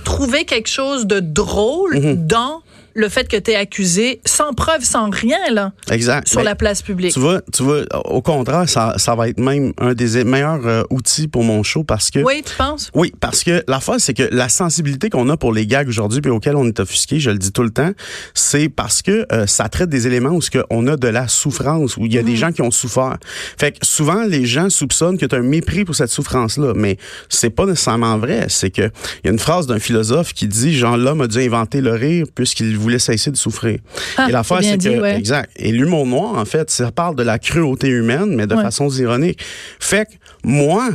trouver 0.04 0.44
quelque 0.44 0.68
chose 0.68 1.06
de 1.06 1.20
drôle 1.20 1.96
mm-hmm. 1.96 2.26
dans 2.26 2.62
le 2.94 3.08
fait 3.08 3.28
que 3.28 3.36
tu 3.36 3.52
es 3.52 3.56
accusé 3.56 4.20
sans 4.24 4.52
preuve, 4.52 4.82
sans 4.82 5.10
rien, 5.10 5.38
là. 5.52 5.72
Exact. 5.90 6.28
Sur 6.28 6.42
la 6.42 6.54
place 6.54 6.82
publique. 6.82 7.12
Tu 7.12 7.20
vois, 7.20 7.40
tu 7.52 7.62
vois, 7.62 7.84
au 8.04 8.22
contraire, 8.22 8.68
ça, 8.68 8.94
ça 8.96 9.14
va 9.14 9.28
être 9.28 9.40
même 9.40 9.72
un 9.78 9.94
des 9.94 10.24
meilleurs 10.24 10.66
euh, 10.66 10.82
outils 10.90 11.28
pour 11.28 11.44
mon 11.44 11.62
show 11.62 11.84
parce 11.84 12.10
que. 12.10 12.20
Oui, 12.20 12.42
tu 12.44 12.54
penses? 12.54 12.90
Oui, 12.94 13.12
parce 13.20 13.44
que 13.44 13.62
la 13.68 13.80
fois, 13.80 13.98
c'est 13.98 14.14
que 14.14 14.28
la 14.30 14.48
sensibilité 14.48 15.10
qu'on 15.10 15.28
a 15.28 15.36
pour 15.36 15.52
les 15.52 15.66
gags 15.66 15.88
aujourd'hui 15.88 16.20
puis 16.20 16.30
auxquels 16.30 16.56
on 16.56 16.66
est 16.66 16.80
offusqué, 16.80 17.20
je 17.20 17.30
le 17.30 17.38
dis 17.38 17.52
tout 17.52 17.62
le 17.62 17.70
temps, 17.70 17.92
c'est 18.34 18.68
parce 18.68 19.02
que 19.02 19.26
euh, 19.32 19.46
ça 19.46 19.68
traite 19.68 19.88
des 19.88 20.06
éléments 20.06 20.30
où 20.30 20.40
on 20.70 20.86
a 20.86 20.96
de 20.96 21.08
la 21.08 21.28
souffrance, 21.28 21.96
où 21.96 22.06
il 22.06 22.14
y 22.14 22.18
a 22.18 22.22
des 22.22 22.32
mm. 22.32 22.36
gens 22.36 22.52
qui 22.52 22.62
ont 22.62 22.70
souffert. 22.70 23.16
Fait 23.58 23.72
que 23.72 23.78
souvent, 23.82 24.24
les 24.24 24.46
gens 24.46 24.70
soupçonnent 24.70 25.18
que 25.18 25.26
tu 25.26 25.34
as 25.34 25.38
un 25.38 25.42
mépris 25.42 25.84
pour 25.84 25.94
cette 25.94 26.10
souffrance-là, 26.10 26.72
mais 26.74 26.96
c'est 27.28 27.50
pas 27.50 27.66
nécessairement 27.66 28.18
vrai. 28.18 28.46
C'est 28.48 28.70
que 28.70 28.82
il 28.82 29.26
y 29.26 29.28
a 29.28 29.32
une 29.32 29.38
phrase 29.38 29.66
d'un 29.66 29.78
philosophe 29.78 30.32
qui 30.32 30.46
dit, 30.46 30.76
genre, 30.76 30.96
l'homme 30.96 31.20
a 31.20 31.26
dû 31.26 31.40
inventer 31.40 31.80
le 31.80 31.92
rire 31.92 32.26
puisqu'il 32.34 32.76
voulait 32.80 32.98
cesser 32.98 33.30
de 33.30 33.36
souffrir. 33.36 33.78
Ah, 34.16 34.28
et 34.28 34.32
l'affaire, 34.32 34.62
c'est 34.62 34.78
que, 34.78 35.04
exact. 35.16 35.50
Et 35.56 35.72
l'humour 35.72 36.06
noir, 36.06 36.36
en 36.36 36.44
fait, 36.44 36.70
ça 36.70 36.90
parle 36.90 37.16
de 37.16 37.22
la 37.22 37.38
cruauté 37.38 37.88
humaine, 37.88 38.34
mais 38.34 38.46
de 38.46 38.56
façon 38.56 38.88
ironique. 38.88 39.40
Fait 39.78 40.06
que 40.06 40.12
moi, 40.44 40.90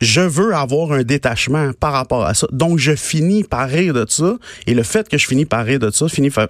je 0.00 0.20
veux 0.20 0.54
avoir 0.54 0.92
un 0.92 1.02
détachement 1.02 1.72
par 1.78 1.92
rapport 1.92 2.24
à 2.24 2.34
ça. 2.34 2.46
Donc, 2.52 2.78
je 2.78 2.94
finis 2.94 3.44
par 3.44 3.68
rire 3.68 3.94
de 3.94 4.04
ça. 4.08 4.36
Et 4.66 4.74
le 4.74 4.82
fait 4.82 5.08
que 5.08 5.18
je 5.18 5.26
finis 5.26 5.44
par 5.44 5.64
rire 5.64 5.78
de 5.78 5.90
ça 5.90 6.08
finit 6.08 6.30
par, 6.30 6.48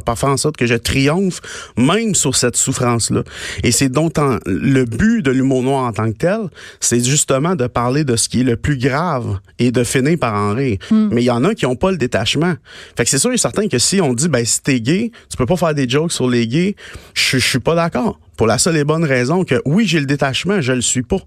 par, 0.00 0.18
faire 0.18 0.30
en 0.30 0.36
sorte 0.36 0.56
que 0.56 0.66
je 0.66 0.74
triomphe 0.74 1.40
même 1.76 2.14
sur 2.14 2.36
cette 2.36 2.56
souffrance-là. 2.56 3.22
Et 3.62 3.72
c'est 3.72 3.88
donc 3.88 4.14
le 4.46 4.84
but 4.84 5.22
de 5.22 5.30
l'humour 5.30 5.62
noir 5.62 5.84
en 5.84 5.92
tant 5.92 6.10
que 6.10 6.16
tel, 6.16 6.40
c'est 6.80 7.04
justement 7.04 7.54
de 7.54 7.66
parler 7.66 8.04
de 8.04 8.16
ce 8.16 8.28
qui 8.28 8.40
est 8.40 8.44
le 8.44 8.56
plus 8.56 8.78
grave 8.78 9.38
et 9.58 9.70
de 9.70 9.84
finir 9.84 10.18
par 10.18 10.34
en 10.34 10.54
rire. 10.54 10.78
Hmm. 10.90 11.08
Mais 11.12 11.22
il 11.22 11.26
y 11.26 11.30
en 11.30 11.44
a 11.44 11.54
qui 11.54 11.66
n'ont 11.66 11.76
pas 11.76 11.90
le 11.90 11.96
détachement. 11.96 12.54
Fait 12.96 13.04
que 13.04 13.10
c'est 13.10 13.18
sûr 13.18 13.32
et 13.32 13.38
certain 13.38 13.68
que 13.68 13.78
si 13.78 14.00
on 14.00 14.14
dit, 14.14 14.28
ben, 14.28 14.44
si 14.44 14.62
t'es 14.62 14.80
gay, 14.80 15.10
tu 15.30 15.36
peux 15.36 15.46
pas 15.46 15.56
faire 15.56 15.74
des 15.74 15.88
jokes 15.88 16.12
sur 16.12 16.28
les 16.28 16.46
gays, 16.46 16.74
je 17.14 17.38
suis 17.38 17.58
pas 17.58 17.74
d'accord. 17.74 18.18
Pour 18.38 18.46
la 18.46 18.56
seule 18.56 18.76
et 18.76 18.84
bonne 18.84 19.04
raison 19.04 19.42
que 19.42 19.60
oui, 19.64 19.84
j'ai 19.84 19.98
le 19.98 20.06
détachement, 20.06 20.60
je 20.60 20.72
le 20.72 20.80
suis 20.80 21.02
pas. 21.02 21.18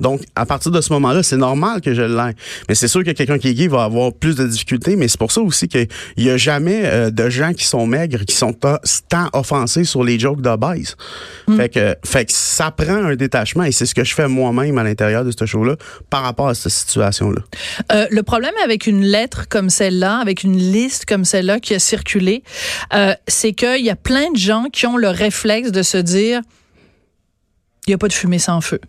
Donc, 0.00 0.22
à 0.34 0.44
partir 0.44 0.72
de 0.72 0.80
ce 0.80 0.92
moment-là, 0.94 1.22
c'est 1.22 1.36
normal 1.36 1.80
que 1.80 1.94
je 1.94 2.02
l'aie. 2.02 2.34
Mais 2.68 2.74
c'est 2.74 2.88
sûr 2.88 3.04
que 3.04 3.12
quelqu'un 3.12 3.38
qui 3.38 3.48
est 3.48 3.54
gay 3.54 3.68
va 3.68 3.84
avoir 3.84 4.12
plus 4.12 4.34
de 4.34 4.44
difficultés, 4.44 4.96
mais 4.96 5.06
c'est 5.06 5.18
pour 5.18 5.30
ça 5.30 5.40
aussi 5.42 5.68
qu'il 5.68 5.86
y 6.16 6.28
a 6.28 6.36
jamais 6.36 6.82
euh, 6.84 7.10
de 7.10 7.30
gens 7.30 7.52
qui 7.52 7.64
sont 7.64 7.86
maigres, 7.86 8.24
qui 8.24 8.34
sont 8.34 8.52
tant 8.52 9.28
offensés 9.32 9.84
sur 9.84 10.02
les 10.02 10.18
jokes 10.18 10.40
de 10.40 10.56
base. 10.56 10.96
Hmm. 11.46 11.56
Fait 11.56 11.68
que, 11.68 11.94
fait 12.04 12.24
que 12.24 12.32
ça 12.32 12.72
prend 12.72 13.04
un 13.04 13.14
détachement 13.14 13.62
et 13.62 13.70
c'est 13.70 13.86
ce 13.86 13.94
que 13.94 14.02
je 14.02 14.12
fais 14.12 14.26
moi-même 14.26 14.76
à 14.76 14.82
l'intérieur 14.82 15.24
de 15.24 15.30
ce 15.30 15.46
show-là 15.46 15.76
par 16.10 16.22
rapport 16.24 16.48
à 16.48 16.54
cette 16.54 16.72
situation-là. 16.72 17.42
Euh, 17.92 18.06
le 18.10 18.22
problème 18.24 18.54
avec 18.64 18.88
une 18.88 19.02
lettre 19.02 19.48
comme 19.48 19.70
celle-là, 19.70 20.16
avec 20.16 20.42
une 20.42 20.58
liste 20.58 21.06
comme 21.06 21.24
celle-là 21.24 21.60
qui 21.60 21.74
a 21.74 21.78
circulé, 21.78 22.42
euh, 22.92 23.14
c'est 23.28 23.52
qu'il 23.52 23.84
y 23.84 23.90
a 23.90 23.96
plein 23.96 24.32
de 24.32 24.36
gens 24.36 24.64
qui 24.72 24.86
ont 24.86 24.96
le 24.96 25.08
réflexe 25.08 25.70
de 25.70 25.82
se 25.82 25.98
dire 25.98 26.42
il 27.86 27.90
n'y 27.90 27.94
a 27.94 27.98
pas 27.98 28.08
de 28.08 28.12
fumée 28.12 28.38
sans 28.38 28.60
feu. 28.60 28.80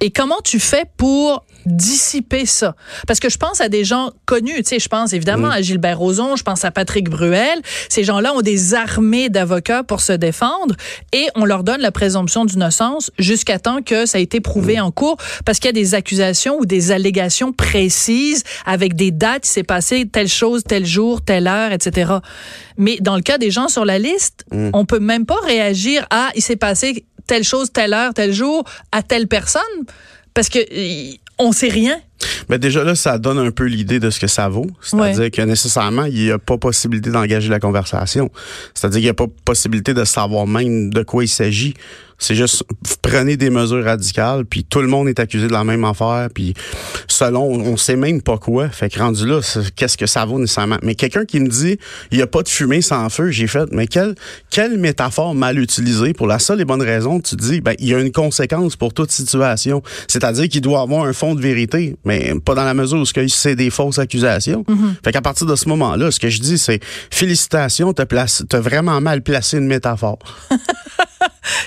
Et 0.00 0.10
comment 0.10 0.40
tu 0.44 0.60
fais 0.60 0.84
pour 0.98 1.44
dissiper 1.64 2.44
ça? 2.44 2.76
Parce 3.06 3.18
que 3.18 3.30
je 3.30 3.38
pense 3.38 3.62
à 3.62 3.70
des 3.70 3.82
gens 3.82 4.12
connus, 4.26 4.56
tu 4.58 4.64
sais, 4.64 4.78
je 4.78 4.88
pense 4.88 5.14
évidemment 5.14 5.48
à 5.48 5.62
Gilbert 5.62 5.98
Rozon, 5.98 6.36
je 6.36 6.42
pense 6.42 6.66
à 6.66 6.70
Patrick 6.70 7.08
Bruel. 7.08 7.60
Ces 7.88 8.04
gens-là 8.04 8.34
ont 8.34 8.42
des 8.42 8.74
armées 8.74 9.30
d'avocats 9.30 9.82
pour 9.84 10.02
se 10.02 10.12
défendre 10.12 10.74
et 11.14 11.28
on 11.34 11.46
leur 11.46 11.64
donne 11.64 11.80
la 11.80 11.92
présomption 11.92 12.44
d'innocence 12.44 13.10
jusqu'à 13.18 13.58
temps 13.58 13.80
que 13.80 14.04
ça 14.04 14.18
a 14.18 14.20
été 14.20 14.40
prouvé 14.40 14.80
en 14.80 14.90
cours 14.90 15.16
parce 15.46 15.58
qu'il 15.58 15.68
y 15.68 15.70
a 15.70 15.72
des 15.72 15.94
accusations 15.94 16.58
ou 16.58 16.66
des 16.66 16.92
allégations 16.92 17.52
précises 17.52 18.44
avec 18.66 18.96
des 18.96 19.10
dates, 19.10 19.46
il 19.46 19.50
s'est 19.50 19.62
passé 19.62 20.06
telle 20.06 20.28
chose, 20.28 20.62
tel 20.62 20.84
jour, 20.84 21.22
telle 21.22 21.46
heure, 21.46 21.72
etc. 21.72 22.12
Mais 22.76 22.98
dans 23.00 23.16
le 23.16 23.22
cas 23.22 23.38
des 23.38 23.50
gens 23.50 23.68
sur 23.68 23.86
la 23.86 23.98
liste, 23.98 24.44
mm. 24.52 24.70
on 24.74 24.84
peut 24.84 25.00
même 25.00 25.24
pas 25.24 25.40
réagir 25.46 26.06
à 26.10 26.28
il 26.34 26.42
s'est 26.42 26.56
passé 26.56 27.06
telle 27.28 27.44
chose, 27.44 27.70
telle 27.72 27.94
heure, 27.94 28.12
tel 28.12 28.32
jour 28.32 28.64
à 28.90 29.04
telle 29.04 29.28
personne? 29.28 29.62
Parce 30.34 30.48
que 30.48 30.58
on 31.38 31.52
sait 31.52 31.68
rien. 31.68 32.00
Mais 32.48 32.58
déjà 32.58 32.84
là, 32.84 32.94
ça 32.94 33.18
donne 33.18 33.38
un 33.38 33.50
peu 33.50 33.64
l'idée 33.64 34.00
de 34.00 34.10
ce 34.10 34.20
que 34.20 34.26
ça 34.26 34.48
vaut. 34.48 34.66
C'est-à-dire 34.80 35.30
que 35.30 35.42
nécessairement, 35.42 36.04
il 36.04 36.24
n'y 36.24 36.30
a 36.30 36.38
pas 36.38 36.56
possibilité 36.58 37.10
d'engager 37.10 37.48
la 37.48 37.60
conversation. 37.60 38.30
C'est-à-dire 38.74 38.98
qu'il 38.98 39.06
n'y 39.06 39.10
a 39.10 39.14
pas 39.14 39.26
possibilité 39.44 39.94
de 39.94 40.04
savoir 40.04 40.46
même 40.46 40.90
de 40.90 41.02
quoi 41.02 41.24
il 41.24 41.28
s'agit. 41.28 41.74
C'est 42.18 42.34
juste 42.34 42.64
prenez 43.00 43.36
des 43.36 43.48
mesures 43.48 43.84
radicales, 43.84 44.44
puis 44.44 44.64
tout 44.64 44.80
le 44.80 44.88
monde 44.88 45.08
est 45.08 45.20
accusé 45.20 45.46
de 45.46 45.52
la 45.52 45.62
même 45.62 45.84
affaire, 45.84 46.28
puis 46.34 46.52
selon 47.06 47.44
on 47.44 47.76
sait 47.76 47.94
même 47.94 48.22
pas 48.22 48.38
quoi. 48.38 48.68
Fait 48.68 48.90
que 48.90 48.98
rendu 48.98 49.24
là, 49.24 49.40
qu'est-ce 49.76 49.96
que 49.96 50.06
ça 50.06 50.24
vaut 50.24 50.40
nécessairement? 50.40 50.78
Mais 50.82 50.96
quelqu'un 50.96 51.24
qui 51.24 51.38
me 51.38 51.48
dit 51.48 51.78
il 52.10 52.18
y 52.18 52.22
a 52.22 52.26
pas 52.26 52.42
de 52.42 52.48
fumée 52.48 52.82
sans 52.82 53.08
feu, 53.08 53.30
j'ai 53.30 53.46
fait 53.46 53.68
mais 53.70 53.86
quelle 53.86 54.16
quelle 54.50 54.78
métaphore 54.78 55.36
mal 55.36 55.58
utilisée 55.60 56.12
pour 56.12 56.26
la 56.26 56.40
seule 56.40 56.60
et 56.60 56.64
bonne 56.64 56.82
raison 56.82 57.20
tu 57.20 57.36
dis 57.36 57.60
ben 57.60 57.74
il 57.78 57.88
y 57.88 57.94
a 57.94 58.00
une 58.00 58.10
conséquence 58.10 58.74
pour 58.74 58.92
toute 58.92 59.12
situation, 59.12 59.82
c'est-à-dire 60.08 60.48
qu'il 60.48 60.60
doit 60.60 60.80
avoir 60.80 61.04
un 61.04 61.12
fond 61.12 61.36
de 61.36 61.40
vérité, 61.40 61.94
mais 62.08 62.32
pas 62.42 62.54
dans 62.54 62.64
la 62.64 62.74
mesure 62.74 62.98
où 62.98 63.04
c'est 63.04 63.54
des 63.54 63.68
fausses 63.68 63.98
accusations. 63.98 64.64
Mm-hmm. 64.66 65.04
Fait 65.04 65.12
qu'à 65.12 65.20
partir 65.20 65.46
de 65.46 65.54
ce 65.54 65.68
moment-là, 65.68 66.10
ce 66.10 66.18
que 66.18 66.30
je 66.30 66.40
dis 66.40 66.58
c'est 66.58 66.80
félicitations, 67.10 67.92
t'as 67.92 68.06
as 68.10 68.60
vraiment 68.60 69.00
mal 69.00 69.22
placé 69.22 69.58
une 69.58 69.66
métaphore. 69.66 70.18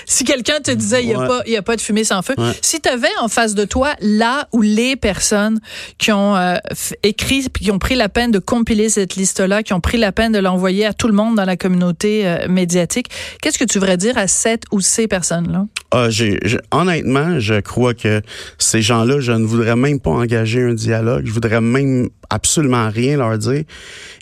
si 0.06 0.24
quelqu'un 0.24 0.60
te 0.60 0.72
disait 0.72 1.02
il 1.02 1.08
n'y 1.08 1.14
a, 1.14 1.26
pas, 1.26 1.42
y 1.46 1.56
a 1.56 1.62
pas 1.62 1.76
de 1.76 1.80
fumée 1.80 2.04
sans 2.04 2.22
feu, 2.22 2.34
si 2.60 2.80
tu 2.80 2.88
avais 2.88 3.08
en 3.20 3.28
face 3.28 3.54
de 3.54 3.64
toi 3.64 3.94
là 4.00 4.48
où 4.52 4.62
les 4.62 4.96
personnes 4.96 5.60
qui 5.98 6.10
ont 6.10 6.36
euh, 6.36 6.56
écrit 7.04 7.46
qui 7.48 7.70
ont 7.70 7.78
pris 7.78 7.94
la 7.94 8.08
peine 8.08 8.32
de 8.32 8.40
compiler 8.40 8.88
cette 8.88 9.14
liste-là, 9.14 9.62
qui 9.62 9.72
ont 9.72 9.80
pris 9.80 9.98
la 9.98 10.10
peine 10.10 10.32
de 10.32 10.40
l'envoyer 10.40 10.86
à 10.86 10.92
tout 10.92 11.06
le 11.06 11.14
monde 11.14 11.36
dans 11.36 11.44
la 11.44 11.56
communauté 11.56 12.26
euh, 12.26 12.48
médiatique, 12.48 13.08
qu'est-ce 13.40 13.58
que 13.58 13.64
tu 13.64 13.78
voudrais 13.78 13.96
dire 13.96 14.18
à 14.18 14.26
cette 14.26 14.64
ou 14.72 14.80
ces 14.80 15.06
personnes-là? 15.06 15.66
Ah, 15.94 16.08
honnêtement, 16.70 17.38
je 17.38 17.60
crois 17.60 17.92
que 17.92 18.22
ces 18.56 18.80
gens-là, 18.80 19.20
je 19.20 19.32
ne 19.32 19.44
voudrais 19.44 19.76
même 19.76 20.00
pas 20.00 20.10
engager 20.10 20.62
un 20.62 20.72
dialogue. 20.72 21.26
Je 21.26 21.32
voudrais 21.32 21.60
même 21.60 22.08
absolument 22.30 22.88
rien 22.88 23.18
leur 23.18 23.36
dire. 23.36 23.64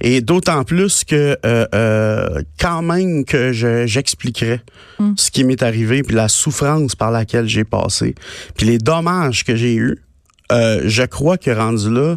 Et 0.01 0.21
d'autant 0.21 0.65
plus 0.65 1.05
que 1.05 1.37
euh, 1.47 1.67
euh, 1.73 2.43
quand 2.59 2.83
même 2.83 3.25
que 3.25 3.53
j'expliquerais 3.53 4.63
hmm. 4.99 5.13
ce 5.17 5.31
qui 5.31 5.45
m'est 5.45 5.63
arrivé, 5.63 6.03
puis 6.03 6.17
la 6.17 6.27
souffrance 6.27 6.97
par 6.97 7.13
laquelle 7.13 7.47
j'ai 7.47 7.65
passé, 7.65 8.17
puis 8.57 8.67
les 8.67 8.79
dommages 8.79 9.45
que 9.45 9.55
j'ai 9.55 9.77
eus. 9.77 9.97
Euh, 10.51 10.83
je 10.87 11.05
crois 11.05 11.39
que 11.39 11.53
rendu 11.53 11.89
là, 11.89 12.17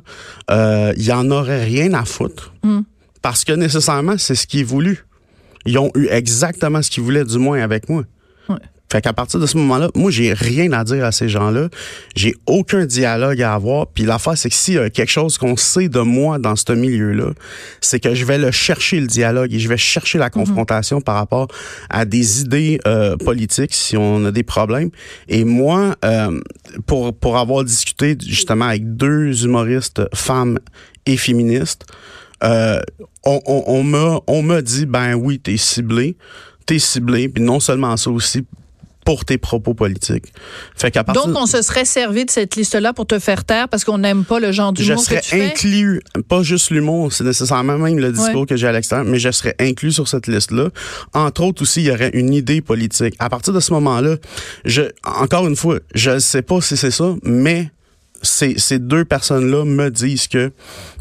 il 0.98 1.04
y 1.04 1.12
en 1.12 1.30
aurait 1.30 1.64
rien 1.64 1.94
à 1.94 2.06
foutre. 2.06 2.56
Hmm. 2.64 2.82
Parce 3.22 3.44
que 3.44 3.54
nécessairement, 3.54 4.18
c'est 4.18 4.34
ce 4.34 4.48
qui 4.48 4.62
est 4.62 4.64
voulu. 4.64 5.06
Ils 5.68 5.78
ont 5.78 5.92
eu 5.96 6.08
exactement 6.10 6.82
ce 6.82 6.90
qu'ils 6.90 7.04
voulaient, 7.04 7.24
du 7.24 7.38
moins 7.38 7.62
avec 7.62 7.88
moi. 7.88 8.04
Fait 8.94 9.02
qu'à 9.02 9.12
partir 9.12 9.40
de 9.40 9.48
ce 9.48 9.58
moment-là, 9.58 9.90
moi, 9.96 10.12
j'ai 10.12 10.34
rien 10.34 10.72
à 10.72 10.84
dire 10.84 11.04
à 11.04 11.12
ces 11.12 11.28
gens-là. 11.28 11.70
J'ai 12.16 12.36
aucun 12.46 12.86
dialogue 12.86 13.42
à 13.42 13.56
avoir. 13.56 13.88
Puis 13.88 14.04
l'affaire, 14.04 14.38
c'est 14.38 14.50
que 14.50 14.56
s'il 14.56 14.76
y 14.76 14.78
a 14.78 14.92
quelque 14.92 15.10
chose 15.10 15.40
qu'on 15.40 15.58
sait 15.58 15.90
de 15.90 16.02
moi 16.02 16.38
dans 16.38 16.56
ce 16.56 16.74
milieu-là, 16.74 17.32
c'est 17.82 18.00
que 18.00 18.14
je 18.14 18.24
vais 18.24 18.38
le 18.38 18.52
chercher, 18.52 19.00
le 19.00 19.08
dialogue, 19.08 19.52
et 19.52 19.58
je 19.58 19.68
vais 19.68 19.78
chercher 19.78 20.20
la 20.20 20.28
mhm. 20.28 20.34
confrontation 20.34 21.02
par 21.02 21.16
rapport 21.16 21.48
à 21.90 22.06
des 22.06 22.42
idées 22.42 22.80
euh, 22.86 23.18
politiques, 23.18 23.74
si 23.74 23.98
on 23.98 24.26
a 24.26 24.32
des 24.32 24.44
problèmes. 24.44 24.92
Et 25.28 25.44
moi, 25.44 25.96
euh, 26.06 26.40
pour, 26.86 27.16
pour 27.16 27.40
avoir 27.40 27.64
discuté 27.64 28.16
justement 28.24 28.66
avec 28.66 28.96
deux 28.96 29.44
humoristes 29.44 30.04
femmes 30.14 30.60
et 31.08 31.18
féministes, 31.18 31.88
euh, 32.44 32.80
on, 33.26 33.42
on, 33.48 33.64
on 33.66 33.84
m'a 33.84 34.20
on 34.28 34.44
m'a 34.44 34.62
dit 34.62 34.86
ben 34.86 35.14
oui 35.14 35.40
t'es 35.40 35.56
ciblé 35.56 36.18
t'es 36.66 36.78
ciblé 36.78 37.30
puis 37.30 37.42
non 37.42 37.62
seulement 37.62 37.96
ça 37.96 38.12
aussi 38.12 38.46
pour 39.06 39.26
tes 39.26 39.38
propos 39.38 39.74
politiques. 39.74 40.34
Fait 40.76 40.92
qu'à 40.92 41.04
partir 41.04 41.28
Donc, 41.28 41.36
on 41.38 41.46
se 41.46 41.62
serait 41.62 41.86
servi 41.86 42.26
de 42.26 42.32
cette 42.32 42.56
liste-là 42.56 42.94
pour 42.94 43.06
te 43.06 43.20
faire 43.20 43.44
taire 43.44 43.70
parce 43.70 43.84
qu'on 43.84 43.98
n'aime 43.98 44.24
pas 44.26 44.40
le 44.40 44.52
genre 44.52 44.74
d'humour 44.74 45.06
que 45.06 45.16
tu 45.16 45.30
serais 45.30 45.46
inclus, 45.46 46.02
pas 46.28 46.44
juste 46.44 46.70
l'humour, 46.72 47.12
c'est 47.12 47.24
nécessairement 47.24 47.78
même 47.78 48.00
le 48.00 48.12
discours 48.12 48.46
que 48.46 48.56
j'ai 48.56 48.68
à 48.68 48.72
l'extérieur, 48.72 49.06
mais 49.06 49.20
je 49.20 49.32
serais 49.32 49.56
inclus 49.60 49.92
sur 49.92 50.08
cette 50.08 50.28
liste-là. 50.28 50.70
Entre 51.14 51.44
autres 51.44 51.62
aussi, 51.64 51.82
il 51.82 51.88
y 51.88 51.92
aurait 51.92 52.12
une 52.14 52.34
idée 52.34 52.62
politique. 52.62 53.16
À 53.20 53.30
partir 53.30 53.54
de 53.54 53.60
ce 53.60 53.74
moment-là, 53.74 54.16
je, 54.66 54.84
encore 55.04 55.48
une 55.48 55.56
fois, 55.56 55.80
je 55.96 56.12
ne 56.12 56.20
sais 56.20 56.42
pas 56.42 56.62
si 56.62 56.78
c'est 56.78 56.92
ça, 56.92 57.16
mais 57.24 57.72
ces, 58.24 58.58
ces 58.58 58.80
deux 58.80 59.06
personnes-là 59.06 59.66
me 59.66 59.92
disent 59.92 60.28
que 60.28 60.52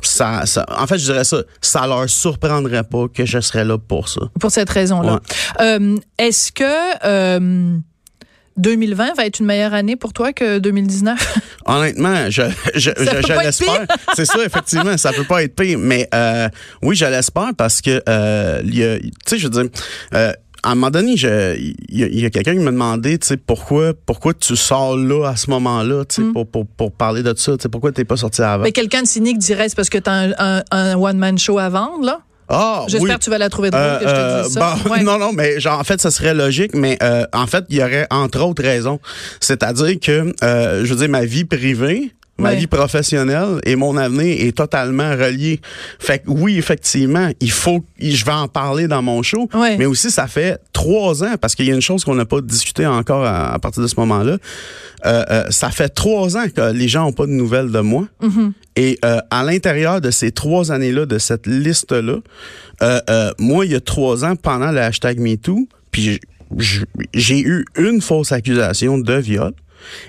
ça, 0.03 0.45
ça, 0.45 0.67
en 0.77 0.87
fait, 0.87 0.99
je 0.99 1.05
dirais 1.05 1.25
ça, 1.25 1.43
ça 1.61 1.87
leur 1.87 2.11
surprendrait 2.11 2.83
pas 2.83 3.07
que 3.09 3.25
je 3.25 3.41
serais 3.41 3.65
là 3.65 3.79
pour 3.79 4.09
ça. 4.09 4.23
Pour 4.41 4.51
cette 4.51 4.69
raison-là. 4.71 5.21
Euh, 5.61 5.97
Est-ce 6.19 6.53
que 6.53 6.65
euh, 7.07 7.79
2020 8.57 9.15
va 9.15 9.27
être 9.27 9.41
une 9.41 9.47
meilleure 9.47 9.75
année 9.75 9.97
pour 9.97 10.13
toi 10.13 10.33
que 10.33 10.59
2019? 10.59 11.39
Honnêtement, 11.67 12.31
je, 12.31 12.43
je, 12.75 12.91
je, 12.97 13.27
je 13.27 13.41
l'espère. 13.41 13.87
C'est 14.15 14.25
ça, 14.25 14.45
effectivement, 14.45 14.97
ça 14.97 15.13
peut 15.13 15.25
pas 15.25 15.43
être 15.43 15.55
pire. 15.55 15.79
Mais 15.79 16.09
euh, 16.15 16.49
oui, 16.83 16.97
je 16.97 17.05
l'espère 17.05 17.51
parce 17.57 17.81
que, 17.81 18.03
euh, 18.09 18.63
tu 18.63 19.11
sais, 19.27 19.39
je 19.39 19.45
veux 19.45 19.51
dire, 19.51 19.71
euh, 20.15 20.33
à 20.63 20.73
un 20.73 20.75
moment 20.75 20.91
donné, 20.91 21.15
il 21.15 21.75
y 21.91 22.25
a, 22.25 22.31
quelqu'un 22.31 22.53
qui 22.53 22.61
m'a 22.61 22.71
demandé, 22.71 23.19
tu 23.19 23.27
sais, 23.27 23.37
pourquoi, 23.37 23.95
pourquoi 24.07 24.33
tu 24.33 24.55
sors 24.55 24.97
là 24.97 25.29
à 25.29 25.37
ce 25.37 25.51
moment-là, 25.51 26.05
tu 26.05 26.17
sais, 26.17 26.23
mm. 26.23 26.33
pour, 26.33 26.47
pour, 26.47 26.67
pour, 26.67 26.93
parler 26.93 27.23
de 27.23 27.35
ça, 27.37 27.57
tu 27.57 27.63
sais, 27.63 27.69
pourquoi 27.69 27.91
t'es 27.91 28.05
pas 28.05 28.17
sorti 28.17 28.43
avant? 28.43 28.63
Mais 28.63 28.73
quelqu'un 28.73 29.03
de 29.03 29.09
cynique 29.09 29.39
dirait 29.39 29.69
c'est 29.69 29.75
parce 29.77 29.91
que 29.91 29.99
t'as 29.99 30.13
un, 30.13 30.33
un, 30.39 30.63
un 30.71 30.95
one-man 30.97 31.39
show 31.39 31.59
à 31.59 31.69
vendre, 31.69 32.05
là? 32.05 32.21
Ah, 32.53 32.85
J'espère 32.87 33.19
que 33.19 33.25
tu 33.25 33.31
vas 33.31 33.39
la 33.39 33.49
trouver 33.49 33.71
drôle 33.71 33.99
que 34.01 34.07
je 34.07 34.15
te 34.15 34.19
euh, 34.19 34.43
dise 34.43 34.53
ça. 34.53 34.77
Non, 35.03 35.19
non, 35.19 35.33
mais 35.33 35.59
genre, 35.59 35.81
en 35.81 35.85
fait, 35.85 36.01
ça 36.01 36.11
serait 36.11 36.35
logique, 36.35 36.75
mais 36.75 36.99
euh, 37.03 37.25
en 37.33 37.47
fait, 37.47 37.65
il 37.71 37.79
y 37.79 37.83
aurait 37.83 38.07
entre 38.11 38.43
autres 38.43 38.63
raisons. 38.63 39.01
C'est-à-dire 39.41 39.99
que, 39.99 40.35
euh, 40.45 40.85
je 40.85 40.91
veux 40.93 41.01
dire, 41.01 41.09
ma 41.09 41.25
vie 41.25 41.45
privée, 41.45 42.13
Ma 42.39 42.55
vie 42.55 42.67
professionnelle 42.67 43.61
et 43.65 43.77
mon 43.77 43.97
avenir 43.97 44.37
est 44.45 44.57
totalement 44.57 45.11
relié. 45.11 45.61
Fait 45.99 46.19
que 46.19 46.25
oui, 46.29 46.59
effectivement, 46.59 47.31
il 47.41 47.51
faut, 47.51 47.85
je 48.01 48.25
vais 48.25 48.33
en 48.33 48.49
parler 48.49 48.89
dans 48.89 49.03
mon 49.03 49.23
show, 49.23 49.49
mais 49.55 49.87
aussi 49.87 50.11
ça 50.11 50.27
fait 50.27 50.59
trois 50.73 51.23
ans 51.23 51.35
parce 51.41 51.55
qu'il 51.55 51.67
y 51.67 51.71
a 51.71 51.75
une 51.75 51.83
chose 51.83 52.05
qu'on 52.05 52.15
n'a 52.15 52.25
pas 52.25 52.41
discuté 52.41 52.87
encore 52.87 53.25
à, 53.25 53.59
partir 53.59 53.83
de 53.83 53.87
ce 53.87 53.95
moment-là. 54.01 54.39
Euh, 55.05 55.25
euh, 55.31 55.45
ça 55.51 55.71
fait 55.71 55.89
trois 55.89 56.37
ans 56.37 56.45
que 56.55 56.73
les 56.73 56.89
gens 56.89 57.05
n'ont 57.05 57.13
pas 57.13 57.27
de 57.27 57.33
nouvelles 57.33 57.71
de 57.71 57.81
moi. 57.81 58.07
Mm-hmm. 58.23 58.53
Et 58.77 58.99
euh, 59.05 59.19
à 59.31 59.45
l'intérieur 59.45 60.01
de 60.01 60.11
ces 60.11 60.33
trois 60.33 60.73
années-là, 60.73 61.07
de 61.07 61.19
cette 61.19 61.47
liste-là, 61.47 62.19
moi, 63.39 63.65
il 63.65 63.73
y 63.73 63.75
a 63.75 63.81
trois 63.81 64.25
ans, 64.25 64.35
pendant 64.37 64.73
le 64.73 64.81
hashtag 64.81 65.19
MeToo, 65.19 65.69
puis 65.91 66.21
j'ai 67.15 67.41
eu 67.41 67.65
une 67.77 68.01
fausse 68.01 68.33
accusation 68.33 68.99
de 68.99 69.15
viol. 69.15 69.53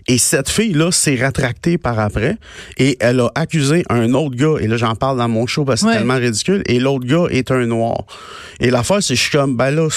Et 0.07 0.17
cette 0.17 0.49
fille-là 0.49 0.91
s'est 0.91 1.15
rattractée 1.15 1.77
par 1.77 1.99
après 1.99 2.37
et 2.77 2.97
elle 2.99 3.19
a 3.21 3.31
accusé 3.35 3.83
un 3.89 4.13
autre 4.13 4.35
gars. 4.35 4.55
Et 4.59 4.67
là, 4.67 4.77
j'en 4.77 4.95
parle 4.95 5.17
dans 5.17 5.27
mon 5.27 5.47
show 5.47 5.65
parce 5.65 5.81
que 5.81 5.87
c'est 5.87 5.97
tellement 5.97 6.17
ridicule. 6.17 6.61
Et 6.67 6.79
l'autre 6.79 7.05
gars 7.05 7.25
est 7.29 7.51
un 7.51 7.65
noir. 7.65 8.05
Et 8.59 8.69
l'affaire, 8.69 9.01
c'est 9.01 9.13
que 9.13 9.17
je 9.17 9.21
suis 9.23 9.31
comme, 9.31 9.57
ben 9.57 9.71
là, 9.71 9.87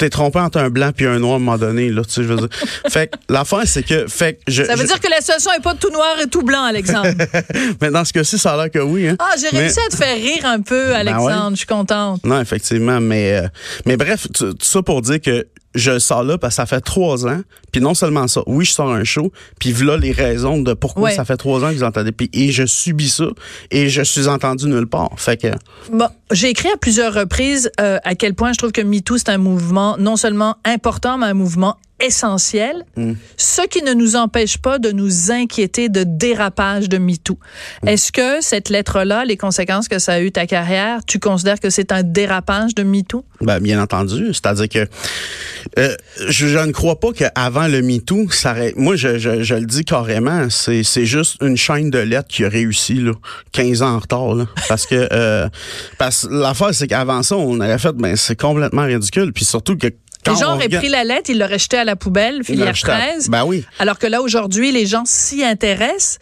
t'es 0.00 0.08
trompé 0.08 0.38
entre 0.38 0.58
un 0.58 0.70
blanc 0.70 0.92
puis 0.96 1.06
un 1.06 1.18
noir 1.18 1.34
à 1.34 1.36
un 1.36 1.40
moment 1.40 1.58
donné, 1.58 1.90
là, 1.90 2.02
tu 2.04 2.10
sais, 2.10 2.22
je 2.22 2.28
veux 2.28 2.36
dire. 2.36 2.48
fait 2.88 3.08
que 3.08 3.18
l'affaire, 3.28 3.66
c'est 3.66 3.82
que, 3.82 4.06
fait 4.08 4.40
je, 4.48 4.64
Ça 4.64 4.74
veut 4.74 4.84
dire 4.84 4.98
que 4.98 5.10
la 5.10 5.18
situation 5.18 5.50
est 5.52 5.62
pas 5.62 5.74
tout 5.74 5.90
noir 5.90 6.16
et 6.22 6.26
tout 6.26 6.40
blanc, 6.40 6.64
Alexandre. 6.64 7.10
Mais 7.82 7.90
dans 7.90 8.04
ce 8.06 8.12
cas-ci, 8.14 8.38
ça 8.38 8.54
a 8.54 8.56
l'air 8.56 8.70
que 8.70 8.78
oui, 8.78 9.08
hein. 9.08 9.16
Ah, 9.18 9.34
j'ai 9.38 9.54
réussi 9.54 9.78
à 9.78 9.90
te 9.90 9.96
faire 9.96 10.16
rire 10.16 10.46
un 10.46 10.62
peu, 10.62 10.88
ben 10.88 11.06
Alexandre. 11.06 11.50
Je 11.50 11.56
suis 11.56 11.66
contente. 11.66 12.24
Non, 12.24 12.40
effectivement, 12.40 12.98
mais, 12.98 13.40
euh, 13.40 13.48
mais 13.84 13.98
bref, 13.98 14.26
tout 14.32 14.56
ça 14.62 14.80
pour 14.80 15.02
dire 15.02 15.20
que 15.20 15.46
je 15.74 15.98
sors 15.98 16.24
là 16.24 16.38
parce 16.38 16.54
que 16.54 16.56
ça 16.56 16.66
fait 16.66 16.80
trois 16.80 17.26
ans. 17.26 17.40
Puis 17.72 17.80
non 17.80 17.94
seulement 17.94 18.26
ça, 18.28 18.42
oui, 18.46 18.64
je 18.64 18.72
sors 18.72 18.90
un 18.90 19.04
show. 19.04 19.32
Puis 19.58 19.72
voilà 19.72 19.96
les 19.96 20.12
raisons 20.12 20.60
de 20.60 20.74
pourquoi 20.74 21.10
ça 21.10 21.24
fait 21.24 21.36
trois 21.36 21.64
ans 21.64 21.70
que 21.70 21.74
vous 21.74 21.82
entendez. 21.82 22.12
Puis 22.12 22.30
et 22.32 22.50
je 22.50 22.66
subis 22.66 23.08
ça 23.08 23.26
et 23.70 23.88
je 23.88 24.02
suis 24.02 24.28
entendu 24.28 24.66
nulle 24.66 24.86
part. 24.86 25.10
Fait 25.16 25.36
que. 25.36 25.48
Bon, 25.92 26.08
j'ai 26.30 26.50
écrit 26.50 26.68
à 26.68 26.76
plusieurs 26.76 27.14
reprises 27.14 27.70
euh, 27.80 27.98
à 28.04 28.14
quel 28.14 28.34
point 28.34 28.52
je 28.52 28.58
trouve 28.58 28.72
que 28.72 28.80
MeToo 28.80 29.18
c'est 29.18 29.28
un 29.28 29.38
mouvement 29.38 29.96
non 29.98 30.16
seulement 30.16 30.56
important 30.64 31.18
mais 31.18 31.26
un 31.26 31.34
mouvement 31.34 31.76
essentiel, 32.00 32.84
mm. 32.96 33.12
ce 33.36 33.62
qui 33.68 33.82
ne 33.82 33.92
nous 33.92 34.16
empêche 34.16 34.58
pas 34.58 34.78
de 34.78 34.90
nous 34.90 35.30
inquiéter 35.30 35.88
de 35.88 36.04
dérapage 36.04 36.88
de 36.88 36.98
MeToo. 36.98 37.38
Mm. 37.82 37.88
Est-ce 37.88 38.12
que 38.12 38.40
cette 38.40 38.68
lettre-là, 38.68 39.24
les 39.24 39.36
conséquences 39.36 39.88
que 39.88 39.98
ça 39.98 40.14
a 40.14 40.20
eu 40.20 40.32
ta 40.32 40.46
carrière, 40.46 41.00
tu 41.06 41.18
considères 41.18 41.60
que 41.60 41.70
c'est 41.70 41.92
un 41.92 42.02
dérapage 42.02 42.74
de 42.74 42.82
MeToo? 42.82 43.24
Ben, 43.40 43.60
bien 43.60 43.80
entendu. 43.82 44.34
C'est-à-dire 44.34 44.68
que 44.68 44.88
euh, 45.78 45.94
je, 46.28 46.58
ne 46.58 46.72
crois 46.72 47.00
pas 47.00 47.12
qu'avant 47.12 47.68
le 47.68 47.82
MeToo, 47.82 48.30
ça 48.30 48.52
aurait, 48.52 48.72
moi, 48.76 48.96
je, 48.96 49.18
je, 49.18 49.54
le 49.54 49.66
dis 49.66 49.84
carrément, 49.84 50.48
c'est, 50.50 50.82
c'est 50.82 51.06
juste 51.06 51.36
une 51.42 51.56
chaîne 51.56 51.90
de 51.90 51.98
lettres 51.98 52.28
qui 52.28 52.44
a 52.44 52.48
réussi 52.48 52.94
là, 52.94 53.12
15 53.52 53.82
ans 53.82 53.94
en 53.94 53.98
retard. 53.98 54.34
Là, 54.34 54.46
parce 54.68 54.86
que 54.86 55.08
euh, 55.12 55.48
parce 55.98 56.26
l'affaire, 56.30 56.74
c'est 56.74 56.86
qu'avant 56.86 57.22
ça, 57.22 57.36
on 57.36 57.60
avait 57.60 57.78
fait, 57.78 57.92
ben, 57.92 58.16
c'est 58.16 58.38
complètement 58.38 58.84
ridicule. 58.84 59.32
Puis 59.32 59.44
surtout 59.44 59.76
que 59.76 59.88
les 60.26 60.36
gens 60.36 60.54
auraient 60.54 60.68
pris 60.68 60.88
la 60.88 61.04
lettre, 61.04 61.30
ils 61.30 61.38
l'auraient 61.38 61.58
jetée 61.58 61.78
à 61.78 61.84
la 61.84 61.96
poubelle, 61.96 62.44
filière 62.44 62.74
13. 62.74 63.28
Ben 63.28 63.44
oui. 63.44 63.64
Alors 63.78 63.98
que 63.98 64.06
là, 64.06 64.20
aujourd'hui, 64.20 64.72
les 64.72 64.86
gens 64.86 65.04
s'y 65.04 65.44
intéressent 65.44 66.18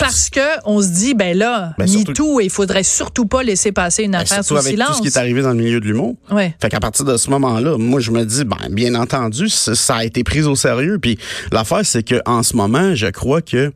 parce 0.00 0.30
que 0.30 0.40
on 0.64 0.82
se 0.82 0.88
dit 0.88 1.14
ben 1.14 1.36
là 1.36 1.74
ben, 1.78 1.86
ni 1.86 2.04
tout 2.04 2.40
et 2.40 2.44
il 2.44 2.50
faudrait 2.50 2.82
surtout 2.82 3.26
pas 3.26 3.42
laisser 3.42 3.72
passer 3.72 4.04
une 4.04 4.12
ben, 4.12 4.20
affaire 4.20 4.44
sous 4.44 4.56
avec 4.56 4.72
silence. 4.72 4.88
tout 4.88 4.94
ce 4.96 5.02
qui 5.02 5.08
est 5.08 5.18
arrivé 5.18 5.42
dans 5.42 5.50
le 5.50 5.56
milieu 5.56 5.80
de 5.80 5.86
l'humour. 5.86 6.16
Ouais. 6.30 6.54
Fait 6.60 6.68
qu'à 6.68 6.80
partir 6.80 7.04
de 7.04 7.16
ce 7.16 7.30
moment-là, 7.30 7.76
moi 7.78 8.00
je 8.00 8.10
me 8.10 8.24
dis 8.24 8.44
ben 8.44 8.56
bien 8.70 8.94
entendu 8.94 9.48
ça 9.48 9.94
a 9.94 10.04
été 10.04 10.24
pris 10.24 10.42
au 10.42 10.56
sérieux 10.56 10.98
puis 10.98 11.18
l'affaire 11.52 11.84
c'est 11.84 12.02
que 12.02 12.20
en 12.26 12.42
ce 12.42 12.56
moment, 12.56 12.94
je 12.94 13.06
crois 13.06 13.42
que 13.42 13.72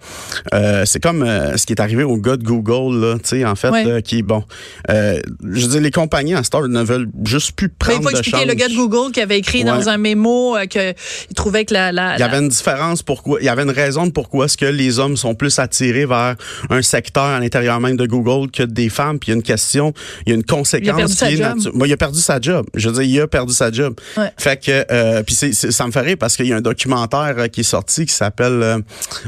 euh, 0.52 0.84
c'est 0.84 1.02
comme 1.02 1.22
euh, 1.22 1.56
ce 1.56 1.66
qui 1.66 1.72
est 1.72 1.80
arrivé 1.80 2.02
au 2.02 2.16
gars 2.16 2.36
de 2.36 2.44
Google 2.44 3.00
là, 3.00 3.14
tu 3.14 3.28
sais 3.28 3.44
en 3.44 3.54
fait 3.54 4.02
qui 4.02 4.22
bon 4.22 4.44
euh, 4.90 5.20
je 5.44 5.66
dire 5.66 5.80
les 5.80 5.90
compagnies 5.90 6.36
en 6.36 6.42
Star 6.42 6.68
ne 6.68 6.82
veulent 6.82 7.08
juste 7.24 7.52
plus 7.52 7.68
prendre 7.68 8.00
il 8.00 8.02
faut 8.02 8.10
expliquer 8.10 8.44
le 8.44 8.54
gars 8.54 8.68
de 8.68 8.74
Google 8.74 9.12
qui 9.12 9.20
avait 9.20 9.38
écrit 9.38 9.64
dans 9.64 9.88
un 9.88 9.96
mémo 9.96 10.56
euh, 10.56 10.66
que 10.66 10.92
il 11.30 11.34
trouvait 11.34 11.64
que 11.64 11.74
la, 11.74 11.92
la, 11.92 12.16
il 12.16 12.20
y 12.20 12.22
avait 12.22 12.38
une 12.38 12.48
différence 12.48 13.02
pourquoi 13.02 13.38
il 13.40 13.46
y 13.46 13.48
avait 13.48 13.62
une 13.62 13.70
raison 13.70 14.06
de 14.06 14.12
pourquoi 14.12 14.46
est-ce 14.46 14.56
que 14.56 14.66
les 14.66 14.98
hommes 14.98 15.16
sont 15.16 15.34
plus 15.34 15.58
attirés 15.58 16.06
vers 16.06 16.13
un 16.70 16.82
secteur 16.82 17.24
à 17.24 17.40
l'intérieur 17.40 17.80
même 17.80 17.96
de 17.96 18.06
Google 18.06 18.50
que 18.50 18.62
des 18.62 18.88
femmes. 18.88 19.18
Puis 19.18 19.28
il 19.28 19.32
y 19.32 19.34
a 19.34 19.36
une 19.36 19.42
question, 19.42 19.92
il 20.26 20.30
y 20.30 20.32
a 20.32 20.36
une 20.36 20.44
conséquence. 20.44 20.86
Il 20.86 20.90
a 20.90 20.96
perdu 20.96 21.12
sa 21.14 21.30
job. 21.30 21.72
il 21.84 21.92
a 21.92 21.96
perdu 21.96 22.20
sa 22.20 22.40
job. 22.40 22.66
Je 22.74 22.88
veux 22.88 22.94
dire, 22.94 23.02
il 23.02 23.20
a 23.20 23.26
perdu 23.26 23.52
sa 23.52 23.70
job. 23.70 23.94
Fait 24.36 24.62
que, 24.62 24.84
euh, 24.90 25.22
puis 25.22 25.34
c'est, 25.34 25.52
ça 25.52 25.86
me 25.86 25.92
fait 25.92 26.00
rire 26.00 26.16
parce 26.18 26.36
qu'il 26.36 26.46
y 26.46 26.52
a 26.52 26.56
un 26.56 26.60
documentaire 26.60 27.34
euh, 27.38 27.48
qui 27.48 27.60
est 27.60 27.64
sorti 27.64 28.06
qui 28.06 28.14
s'appelle, 28.14 28.82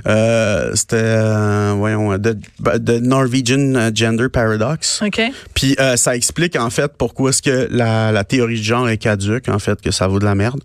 euh, 0.07 0.71
c'était, 0.75 0.97
euh, 0.97 1.75
voyons, 1.77 2.19
The, 2.19 2.37
The, 2.85 3.01
Norwegian 3.03 3.91
Gender 3.95 4.29
Paradox. 4.29 5.03
OK. 5.05 5.21
Puis 5.55 5.77
ça 5.97 6.17
explique 6.17 6.57
en 6.57 6.71
fait 6.71 6.93
pourquoi 6.97 7.31
est-ce 7.31 7.43
que 7.43 7.69
la, 7.71 8.13
la 8.13 8.25
théorie 8.25 8.59
de 8.59 8.65
genre 8.65 8.89
est 8.89 8.99
caduque, 8.99 9.49
en 9.49 9.59
fait, 9.59 9.81
que 9.81 9.91
ça 9.91 10.07
vaut 10.07 10.19
de 10.19 10.25
la 10.25 10.35
merde. 10.35 10.61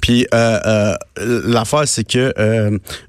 Puis 0.00 0.26
l'affaire, 0.32 1.86
c'est 1.86 2.04
que 2.04 2.32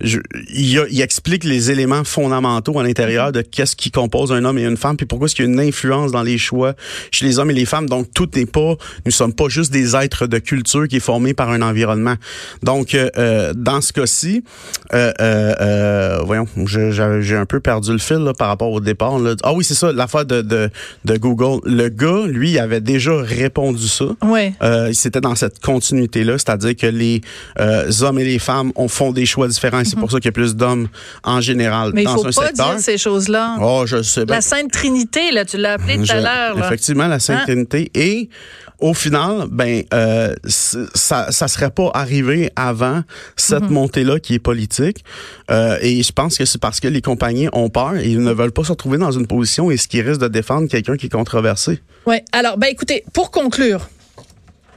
je, 0.01 0.19
il, 0.53 0.85
il 0.89 1.01
explique 1.01 1.43
les 1.43 1.71
éléments 1.71 2.03
fondamentaux 2.03 2.52
à 2.57 2.83
l'intérieur 2.83 3.31
de 3.31 3.41
qu'est-ce 3.41 3.75
qui 3.75 3.91
compose 3.91 4.31
un 4.31 4.43
homme 4.45 4.57
et 4.57 4.63
une 4.63 4.77
femme, 4.77 4.97
puis 4.97 5.05
pourquoi 5.05 5.25
est-ce 5.25 5.35
qu'il 5.35 5.45
y 5.45 5.47
a 5.47 5.51
une 5.51 5.59
influence 5.59 6.11
dans 6.11 6.23
les 6.23 6.37
choix 6.37 6.73
chez 7.11 7.25
les 7.25 7.39
hommes 7.39 7.51
et 7.51 7.53
les 7.53 7.65
femmes. 7.65 7.87
Donc, 7.87 8.07
tout 8.13 8.29
n'est 8.35 8.45
pas, 8.45 8.75
nous 9.05 9.11
sommes 9.11 9.33
pas 9.33 9.47
juste 9.49 9.71
des 9.71 9.95
êtres 9.95 10.27
de 10.27 10.39
culture 10.39 10.87
qui 10.87 10.97
est 10.97 11.01
formé 11.01 11.33
par 11.33 11.49
un 11.49 11.61
environnement. 11.61 12.15
Donc, 12.61 12.95
euh, 12.95 13.09
euh 13.17 13.53
dans 13.55 13.81
ce 13.81 13.93
cas-ci, 13.93 14.43
euh, 14.93 15.11
euh, 15.21 15.53
euh 15.61 16.19
voyons, 16.23 16.47
j'ai 16.65 17.35
un 17.35 17.45
peu 17.45 17.59
perdu 17.59 17.91
le 17.91 17.97
fil 17.97 18.17
là, 18.17 18.33
par 18.33 18.47
rapport 18.47 18.71
au 18.71 18.79
départ. 18.79 19.19
Là. 19.19 19.35
Ah 19.43 19.53
oui, 19.53 19.63
c'est 19.63 19.73
ça, 19.73 19.91
l'affaire 19.91 20.25
de, 20.25 20.41
de, 20.41 20.69
de, 21.05 21.17
Google. 21.17 21.59
Le 21.65 21.89
gars, 21.89 22.25
lui, 22.27 22.51
il 22.51 22.59
avait 22.59 22.81
déjà 22.81 23.15
répondu 23.17 23.87
ça. 23.87 24.05
Ouais. 24.21 24.53
Euh, 24.61 24.91
C'était 24.93 25.21
dans 25.21 25.35
cette 25.35 25.59
continuité-là, 25.59 26.37
c'est-à-dire 26.37 26.75
que 26.75 26.87
les 26.87 27.21
hommes 28.01 28.19
et 28.19 28.25
les 28.25 28.39
femmes 28.39 28.71
ont, 28.75 28.87
font 28.87 29.11
des 29.11 29.25
choix 29.25 29.47
différents. 29.47 29.83
C'est 29.83 29.95
mm-hmm. 29.95 29.99
pour 29.99 30.11
ça 30.11 30.17
qu'il 30.17 30.25
y 30.25 30.29
a 30.29 30.31
plus 30.33 30.55
d'hommes 30.55 30.87
en 31.23 31.41
général 31.41 31.91
Mais 31.93 32.03
dans 32.03 32.25
un 32.25 32.31
secteur 32.47 32.79
ces 32.79 32.97
choses-là. 32.97 33.57
Oh, 33.61 33.83
je 33.85 34.01
sais. 34.01 34.25
La 34.25 34.41
Sainte 34.41 34.71
Trinité, 34.71 35.31
là, 35.31 35.45
tu 35.45 35.57
l'as 35.57 35.73
appelé 35.73 35.97
tout 35.97 36.11
à 36.11 36.19
l'heure. 36.19 36.65
Effectivement, 36.65 37.07
la 37.07 37.19
Sainte 37.19 37.39
hein? 37.41 37.43
Trinité. 37.45 37.91
Et 37.93 38.29
au 38.79 38.93
final, 38.93 39.47
ben, 39.49 39.83
euh, 39.93 40.33
ça, 40.45 41.31
ça 41.31 41.47
serait 41.47 41.71
pas 41.71 41.89
arrivé 41.93 42.51
avant 42.55 43.03
cette 43.35 43.63
mm-hmm. 43.63 43.69
montée-là 43.69 44.19
qui 44.19 44.35
est 44.35 44.39
politique. 44.39 45.03
Euh, 45.51 45.77
et 45.81 46.03
je 46.03 46.11
pense 46.11 46.37
que 46.37 46.45
c'est 46.45 46.59
parce 46.59 46.79
que 46.79 46.87
les 46.87 47.01
compagnies 47.01 47.47
ont 47.53 47.69
peur 47.69 47.95
et 47.95 48.09
ils 48.09 48.21
ne 48.21 48.33
veulent 48.33 48.51
pas 48.51 48.63
se 48.63 48.71
retrouver 48.71 48.97
dans 48.97 49.11
une 49.11 49.27
position 49.27 49.71
et 49.71 49.77
ce 49.77 49.87
qui 49.87 50.01
risque 50.01 50.21
de 50.21 50.27
défendre 50.27 50.67
quelqu'un 50.67 50.97
qui 50.97 51.05
est 51.05 51.09
controversé. 51.09 51.81
Oui. 52.05 52.17
Alors, 52.31 52.57
ben, 52.57 52.67
écoutez, 52.67 53.03
pour 53.13 53.31
conclure, 53.31 53.87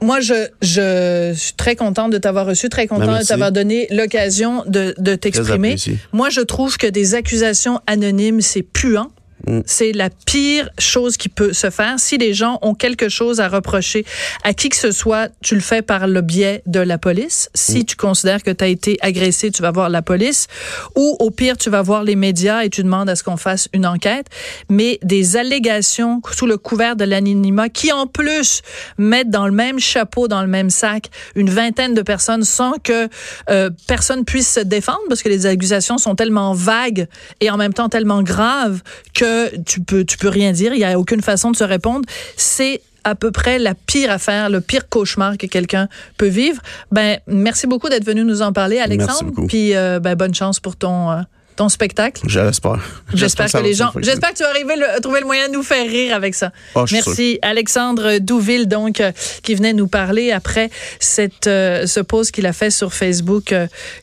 moi, 0.02 0.20
je, 0.20 0.48
je 0.62 1.32
suis 1.35 1.54
très 1.54 1.76
contente 1.76 2.12
de 2.12 2.18
t'avoir 2.18 2.46
reçu, 2.46 2.68
très 2.68 2.87
contente 2.87 3.06
ben, 3.06 3.20
de 3.20 3.26
t'avoir 3.26 3.52
donné 3.52 3.87
l'occasion 3.90 4.64
de, 4.66 4.94
de 4.98 5.14
t'exprimer. 5.14 5.76
Moi, 6.12 6.30
je 6.30 6.40
trouve 6.40 6.76
que 6.76 6.87
des 6.87 7.14
accusations 7.14 7.80
anonymes, 7.87 8.40
c'est 8.40 8.62
puant. 8.62 9.11
Mm. 9.46 9.61
C'est 9.66 9.92
la 9.92 10.11
pire 10.11 10.68
chose 10.79 11.16
qui 11.16 11.29
peut 11.29 11.53
se 11.53 11.70
faire. 11.70 11.99
Si 11.99 12.18
les 12.18 12.35
gens 12.35 12.59
ont 12.62 12.75
quelque 12.75 13.09
chose 13.09 13.40
à 13.40 13.49
reprocher 13.49 14.05
à 14.44 14.55
qui 14.55 14.68
que 14.68 14.77
ce 14.77 14.90
soit, 14.90 15.29
tu 15.42 15.55
le 15.55 15.61
fais 15.61 15.83
par 15.83 16.07
le 16.07 16.20
biais 16.20 16.62
de 16.66 16.81
la 16.81 16.99
police. 16.99 17.51
Si 17.55 17.81
mm. 17.81 17.85
tu 17.85 17.96
considères 17.96 18.42
que 18.42 18.51
tu 18.51 18.64
as 18.64 18.68
été 18.68 18.99
agressé, 19.01 19.51
tu 19.51 19.62
vas 19.62 19.70
voir 19.70 19.88
la 19.88 20.03
police. 20.03 20.46
Ou 20.94 21.16
au 21.20 21.31
pire, 21.31 21.57
tu 21.57 21.70
vas 21.70 21.83
voir 21.83 22.03
les 22.03 22.16
médias 22.16 22.62
et 22.64 22.70
tu 22.70 22.83
demandes 22.83 23.09
à 23.09 23.16
ce 23.16 23.22
qu'on 23.22 23.37
fasse 23.37 23.68
une 23.72 23.87
enquête. 23.87 24.27
Mais 24.68 24.99
des 25.03 25.37
allégations 25.37 26.20
sous 26.33 26.46
le 26.46 26.59
couvert 26.59 26.96
de 26.96 27.05
l'anonymat 27.05 27.68
qui 27.68 27.92
en 27.92 28.07
plus 28.07 28.62
mettent 28.99 29.31
dans 29.31 29.46
le 29.46 29.53
même 29.53 29.79
chapeau, 29.79 30.29
dans 30.29 30.42
le 30.42 30.49
même 30.49 30.70
sac, 30.70 31.11
une 31.35 31.51
vingtaine 31.51 31.94
de 31.94 32.03
personnes 32.03 32.44
sans 32.44 32.75
que 32.83 33.09
euh, 33.51 33.70
personne 33.87 34.25
puisse 34.25 34.53
se 34.55 34.61
défendre 34.61 35.01
parce 35.09 35.22
que 35.22 35.29
les 35.29 35.46
accusations 35.46 35.99
sont 35.99 36.14
tellement 36.14 36.53
vagues 36.55 37.07
et 37.40 37.51
en 37.51 37.57
même 37.57 37.72
temps 37.72 37.88
tellement 37.88 38.22
graves 38.22 38.83
que 39.14 39.25
tu 39.64 39.80
peux, 39.80 40.04
tu 40.04 40.18
peux 40.18 40.28
rien 40.28 40.52
dire, 40.52 40.72
il 40.72 40.78
n'y 40.78 40.84
a 40.84 40.98
aucune 40.98 41.22
façon 41.22 41.50
de 41.50 41.56
se 41.56 41.64
répondre. 41.64 42.06
C'est 42.36 42.80
à 43.06 43.14
peu 43.14 43.30
près 43.30 43.60
la 43.60 43.74
pire 43.74 44.10
affaire, 44.10 44.50
le 44.50 44.60
pire 44.60 44.88
cauchemar 44.88 45.38
que 45.38 45.46
quelqu'un 45.46 45.88
peut 46.18 46.26
vivre. 46.26 46.60
Ben, 46.90 47.20
merci 47.28 47.68
beaucoup 47.68 47.88
d'être 47.88 48.04
venu 48.04 48.24
nous 48.24 48.42
en 48.42 48.52
parler, 48.52 48.80
Alexandre. 48.80 49.46
Puis, 49.46 49.76
euh, 49.76 50.00
ben, 50.00 50.16
bonne 50.16 50.34
chance 50.34 50.58
pour 50.58 50.74
ton, 50.74 51.12
euh, 51.12 51.20
ton 51.54 51.68
spectacle. 51.68 52.22
J'espère. 52.26 52.80
J'espère 53.14 53.52
que 53.52 53.58
les 53.58 53.74
gens, 53.74 53.92
j'espère 53.98 54.32
que 54.32 54.38
tu 54.38 54.42
vas 54.42 54.50
arriver 54.50 54.74
à 54.82 54.98
trouver 54.98 55.20
le 55.20 55.26
moyen 55.26 55.48
de 55.48 55.54
nous 55.54 55.62
faire 55.62 55.88
rire 55.88 56.16
avec 56.16 56.34
ça. 56.34 56.50
Oh, 56.74 56.84
merci, 56.90 57.38
Alexandre 57.42 58.18
Douville, 58.18 58.66
donc, 58.66 59.00
euh, 59.00 59.12
qui 59.44 59.54
venait 59.54 59.72
nous 59.72 59.86
parler 59.86 60.32
après 60.32 60.68
cette, 60.98 61.44
ce 61.44 62.00
post 62.00 62.32
qu'il 62.32 62.46
a 62.46 62.52
fait 62.52 62.72
sur 62.72 62.92
Facebook 62.92 63.54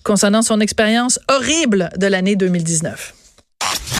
concernant 0.03 0.43
son 0.43 0.62
expérience 0.62 1.19
horrible 1.27 1.89
de 1.97 2.07
l'année 2.07 2.38
2019. 2.38 3.13